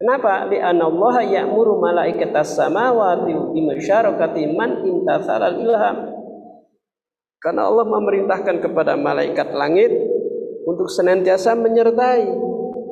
Kenapa? 0.02 0.50
Li'anna 0.50 0.90
Allah 0.90 1.16
ya'muru 1.30 1.78
malaikatas 1.78 2.58
samawati 2.58 3.32
bimusyarakati 3.54 4.50
man 4.58 4.82
imtasal 4.82 5.42
ilham. 5.62 5.98
Karena 7.42 7.70
Allah 7.70 7.86
memerintahkan 7.86 8.62
kepada 8.62 8.98
malaikat 8.98 9.54
langit 9.54 9.94
untuk 10.66 10.90
senantiasa 10.90 11.58
menyertai 11.58 12.30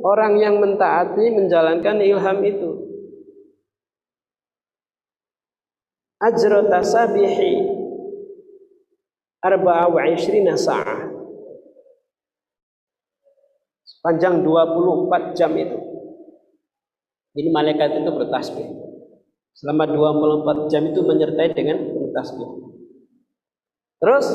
orang 0.06 0.42
yang 0.42 0.58
mentaati 0.58 1.34
menjalankan 1.34 2.02
ilham 2.02 2.40
itu. 2.46 2.70
ajra 6.20 6.68
tasabihi 6.68 7.64
arba'a 9.40 9.88
sa'ah 10.60 11.19
panjang 14.04 14.42
24 14.44 15.38
jam 15.38 15.52
itu. 15.56 15.78
Jadi 17.36 17.50
malaikat 17.54 18.04
itu 18.04 18.10
bertasbih. 18.10 18.68
Selama 19.54 19.86
24 19.92 20.72
jam 20.72 20.88
itu 20.88 21.02
menyertai 21.04 21.52
dengan 21.52 21.78
bertasbih. 21.84 22.50
Terus 24.00 24.28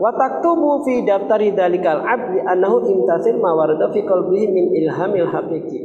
wa 0.00 0.10
taktubu 0.16 0.82
fi 0.88 1.04
daftari 1.04 1.52
dalikal 1.52 2.00
abdi 2.00 2.40
annahu 2.40 2.80
imtasil 2.88 3.36
ma 3.36 3.52
warada 3.52 3.92
fi 3.92 4.00
qalbihi 4.00 4.46
min 4.48 4.64
ilhamil 4.72 5.28
haqiqi. 5.28 5.80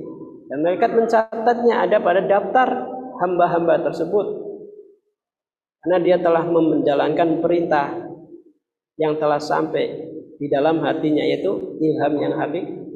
Dan 0.47 0.63
malaikat 0.63 0.95
mencatatnya 0.95 1.83
ada 1.83 1.99
pada 1.99 2.23
daftar 2.23 2.69
hamba-hamba 3.19 3.83
tersebut. 3.83 4.47
Karena 5.83 5.97
dia 5.99 6.17
telah 6.23 6.47
menjalankan 6.47 7.43
perintah 7.43 7.91
yang 8.97 9.19
telah 9.19 9.37
sampai 9.37 10.07
di 10.39 10.47
dalam 10.47 10.81
hatinya 10.81 11.21
yaitu 11.21 11.77
ilham 11.83 12.13
yang 12.17 12.33
habib. 12.39 12.86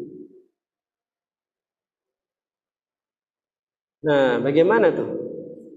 Nah, 4.02 4.42
bagaimana 4.42 4.90
tuh? 4.90 5.10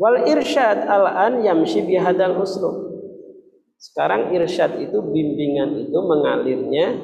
Wal 0.00 0.24
irsyad 0.26 0.88
al-an 0.88 1.44
yamshi 1.44 1.84
bihadal 1.84 2.40
uslub. 2.40 2.88
Sekarang 3.76 4.32
irsyad 4.32 4.80
itu 4.80 4.96
bimbingan 5.04 5.76
itu 5.76 5.98
mengalirnya 6.00 6.96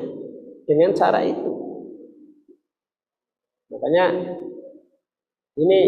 dengan 0.64 0.96
cara 0.96 1.20
itu. 1.22 1.52
Makanya 3.70 4.04
ini 5.60 5.80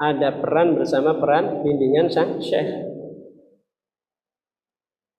ada 0.00 0.32
peran 0.40 0.80
bersama 0.80 1.20
peran 1.20 1.60
bimbingan 1.60 2.08
sang 2.08 2.40
syekh. 2.40 2.88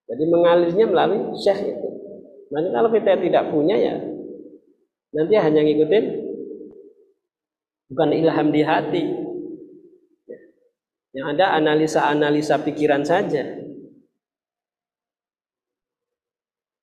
Jadi 0.09 0.23
mengalirnya 0.25 0.89
melalui 0.89 1.37
syekh 1.37 1.77
itu. 1.77 1.89
Nanti 2.51 2.69
kalau 2.73 2.89
kita 2.91 3.15
tidak 3.15 3.47
punya 3.53 3.77
ya 3.79 4.10
nanti 5.11 5.35
hanya 5.35 5.61
ngikutin 5.63 6.05
bukan 7.91 8.09
ilham 8.15 8.47
di 8.49 8.61
hati. 8.63 9.03
Yang 11.11 11.27
ada 11.35 11.59
analisa-analisa 11.59 12.63
pikiran 12.63 13.03
saja. 13.03 13.43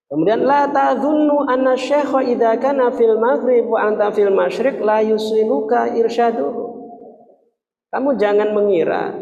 Kemudian 0.08 0.44
la 0.44 0.68
tadhunnu 0.68 1.48
anna 1.48 1.76
syekha 1.76 2.24
idza 2.24 2.56
kana 2.60 2.92
fil 2.92 3.16
maghrib 3.20 3.68
wa 3.68 3.88
anta 3.88 4.12
fil 4.12 4.32
masyriq 4.32 4.80
la 4.84 5.00
yusiluka 5.04 5.96
irsyaduhu. 5.96 6.64
Kamu 7.88 8.20
jangan 8.20 8.52
mengira 8.52 9.16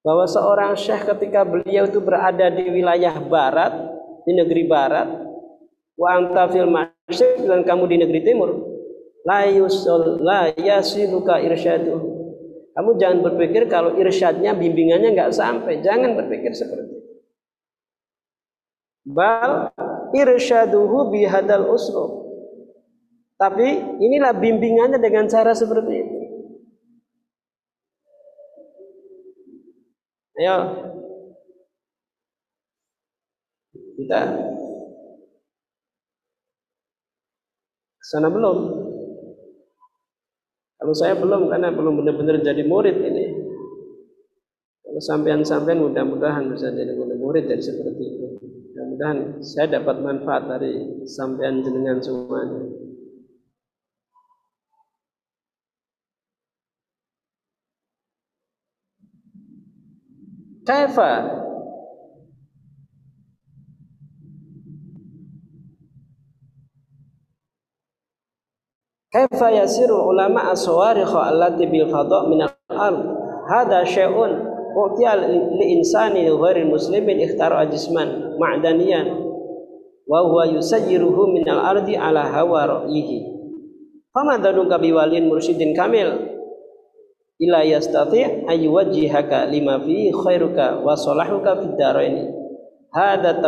bahwa 0.00 0.24
seorang 0.24 0.72
syekh 0.76 1.04
ketika 1.04 1.44
beliau 1.44 1.84
itu 1.84 2.00
berada 2.00 2.48
di 2.48 2.64
wilayah 2.68 3.16
barat, 3.20 3.72
di 4.24 4.32
negeri 4.32 4.64
barat, 4.64 5.08
wa 6.00 6.08
anta 6.16 6.48
fil 6.48 6.68
dan 7.18 7.66
kamu 7.66 7.84
di 7.90 7.96
negeri 8.02 8.20
timur, 8.22 8.50
la 9.26 9.46
yusul 9.50 10.22
la 10.22 10.54
yasiluka 10.54 11.42
irsyadu. 11.42 12.20
Kamu 12.70 12.96
jangan 12.96 13.18
berpikir 13.26 13.66
kalau 13.66 13.98
irsyadnya, 13.98 14.54
bimbingannya 14.54 15.12
nggak 15.12 15.34
sampai. 15.34 15.82
Jangan 15.82 16.14
berpikir 16.16 16.54
seperti 16.54 16.86
itu. 16.86 16.98
Bal 19.10 19.74
irsyaduhu 20.14 21.10
bihadal 21.10 21.66
uslub. 21.66 22.30
Tapi 23.40 23.98
inilah 23.98 24.36
bimbingannya 24.36 25.00
dengan 25.00 25.24
cara 25.26 25.56
seperti 25.56 25.92
itu. 25.96 26.16
Ayo. 30.40 30.56
Kita 34.00 34.20
sana 38.10 38.26
belum. 38.26 38.58
Kalau 40.82 40.94
saya 40.98 41.14
belum 41.14 41.46
karena 41.46 41.70
belum 41.70 42.02
benar-benar 42.02 42.42
jadi 42.42 42.66
murid 42.66 42.98
ini. 42.98 43.26
Kalau 44.82 44.98
sampean-sampean 44.98 45.78
mudah-mudahan 45.78 46.50
bisa 46.50 46.74
jadi 46.74 46.90
murid 46.98 47.46
dari 47.46 47.62
seperti 47.62 48.02
itu. 48.02 48.26
Mudah-mudahan 48.74 49.38
saya 49.46 49.78
dapat 49.78 50.02
manfaat 50.02 50.50
dari 50.50 51.06
sampean 51.06 51.62
jenengan 51.62 52.02
semuanya. 52.02 52.66
Kaifa 60.66 61.12
Kaifa 69.10 69.50
yasiru 69.50 70.06
ulama 70.06 70.54
as-sawarikha 70.54 71.34
allati 71.34 71.66
bil 71.66 71.90
fadha' 71.90 72.30
min 72.30 72.46
al-ard 72.46 72.98
hadha 73.50 73.82
syai'un 73.82 74.38
utiya 74.70 75.18
li 75.58 75.74
insani 75.74 76.30
ghairi 76.30 76.62
muslimin 76.62 77.18
ikhtara 77.18 77.66
jisman 77.66 78.38
ma'daniyan 78.38 79.10
wa 80.06 80.22
huwa 80.22 80.46
yusayyiruhu 80.54 81.26
min 81.26 81.42
al-ardi 81.42 81.98
ala 81.98 82.22
hawa 82.30 82.86
ra'yihi 82.86 83.26
fama 84.14 84.38
danuka 84.38 84.78
biwalin 84.78 85.26
mursyidin 85.26 85.74
kamil 85.74 86.30
ila 87.42 87.66
yastati 87.66 88.46
ayyuwajjihaka 88.46 89.50
lima 89.50 89.82
fi 89.82 90.14
khairuka 90.14 90.86
wa 90.86 90.94
salahuka 90.94 91.58
fid 91.58 91.74
daraini 91.74 92.30
hada 92.94 93.42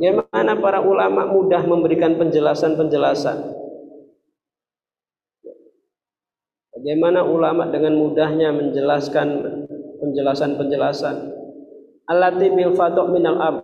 Bagaimana 0.00 0.56
para 0.56 0.80
ulama 0.80 1.28
mudah 1.28 1.60
memberikan 1.68 2.16
penjelasan-penjelasan. 2.16 3.36
Bagaimana 6.72 7.20
ulama 7.20 7.68
dengan 7.68 8.00
mudahnya 8.00 8.48
menjelaskan 8.48 9.28
penjelasan-penjelasan. 10.00 11.36
Alati 12.08 12.48
bil 12.48 12.72
minal 13.12 13.36
ab. 13.44 13.60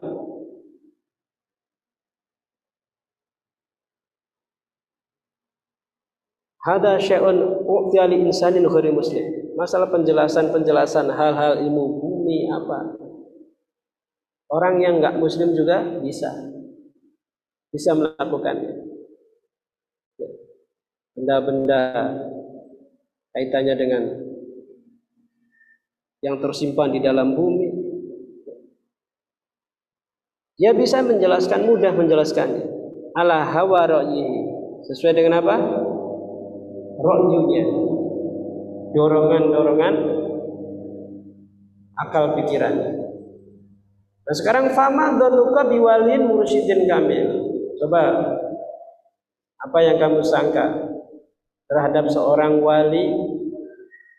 Hada 6.68 7.00
syai'un 7.00 7.64
u'tiali 7.64 8.20
insanin 8.28 8.68
khuri 8.68 8.92
muslim. 8.92 9.56
Masalah 9.56 9.88
penjelasan-penjelasan 9.88 11.08
hal-hal 11.16 11.64
ilmu 11.64 11.96
bumi 11.96 12.52
apa 12.52 13.05
Orang 14.46 14.78
yang 14.78 15.02
enggak 15.02 15.18
muslim 15.18 15.54
juga 15.54 15.82
bisa. 16.02 16.30
Bisa 17.70 17.94
melakukannya. 17.98 18.72
Benda-benda 21.16 21.82
kaitannya 23.34 23.74
dengan 23.74 24.02
yang 26.22 26.38
tersimpan 26.38 26.94
di 26.94 27.00
dalam 27.02 27.34
bumi. 27.34 27.68
Dia 30.56 30.72
bisa 30.72 31.04
menjelaskan 31.04 31.68
mudah 31.68 31.92
menjelaskannya. 31.92 32.64
Ala 33.16 33.44
hawa 33.44 33.88
Sesuai 34.86 35.18
dengan 35.18 35.42
apa? 35.42 35.56
rohnya 36.96 37.64
dorongan-dorongan 38.96 39.94
akal 42.00 42.24
pikirannya 42.40 43.05
nah 44.26 44.34
sekarang 44.34 44.74
fama 44.74 45.14
donuka 45.14 45.70
biwalin 45.70 46.26
mursyidin 46.26 46.90
kamil. 46.90 47.46
Coba 47.78 48.02
apa 49.62 49.78
yang 49.80 49.96
kamu 50.02 50.20
sangka 50.26 50.66
terhadap 51.70 52.10
seorang 52.10 52.58
wali 52.58 53.14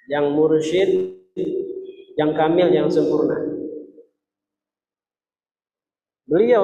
yang 0.07 0.31
mursyid 0.31 1.19
yang 2.15 2.31
kamil 2.31 2.71
yang 2.71 2.87
sempurna? 2.87 3.35
Beliau 6.27 6.63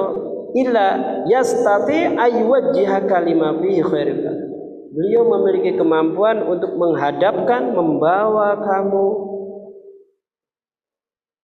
illa 0.52 1.20
yastati 1.24 2.16
ayyuwajjiha 2.16 3.08
kalima 3.08 3.56
fihi 3.58 3.80
khairul 3.80 4.44
Beliau 4.94 5.26
memiliki 5.26 5.74
kemampuan 5.74 6.38
untuk 6.46 6.78
menghadapkan, 6.78 7.74
membawa 7.74 8.54
kamu 8.62 9.06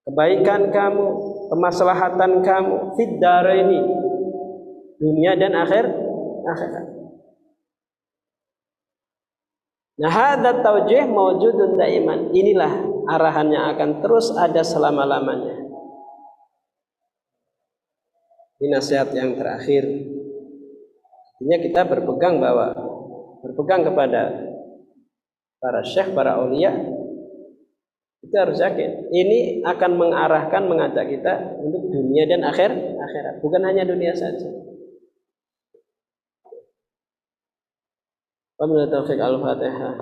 kebaikan 0.06 0.70
kamu, 0.70 1.08
kemaslahatan 1.50 2.46
kamu 2.46 2.94
fid 2.94 3.18
ini 3.18 3.80
dunia 5.02 5.34
dan 5.34 5.52
akhir 5.58 5.84
akhirat. 6.46 6.86
Nah, 10.00 10.08
hadza 10.08 10.64
taujih 10.64 11.04
mawjudun 11.12 11.76
daiman. 11.76 12.32
Inilah 12.32 12.72
arahan 13.04 13.52
yang 13.52 13.64
akan 13.76 14.00
terus 14.00 14.32
ada 14.32 14.64
selama-lamanya. 14.64 15.60
Ini 18.60 18.72
nasihat 18.72 19.12
yang 19.12 19.36
terakhir. 19.36 19.84
Artinya 21.36 21.58
kita 21.60 21.80
berpegang 21.84 22.40
bahwa 22.40 22.72
berpegang 23.44 23.84
kepada 23.84 24.40
para 25.60 25.80
syekh, 25.84 26.12
para 26.16 26.36
aulia, 26.40 26.72
kita 28.20 28.36
harus 28.44 28.60
yakin. 28.60 29.08
Ini 29.08 29.64
akan 29.64 29.96
mengarahkan, 29.96 30.68
mengajak 30.68 31.08
kita 31.08 31.56
untuk 31.56 31.88
dunia 31.88 32.28
dan 32.28 32.44
akhir 32.44 32.68
akhirat. 32.76 33.40
Bukan 33.40 33.64
hanya 33.64 33.88
dunia 33.88 34.12
saja. 34.12 34.44
Wabillahi 38.60 38.92
taufik 38.92 39.16
al-fatihah. 39.16 39.96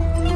يوم 0.00 0.29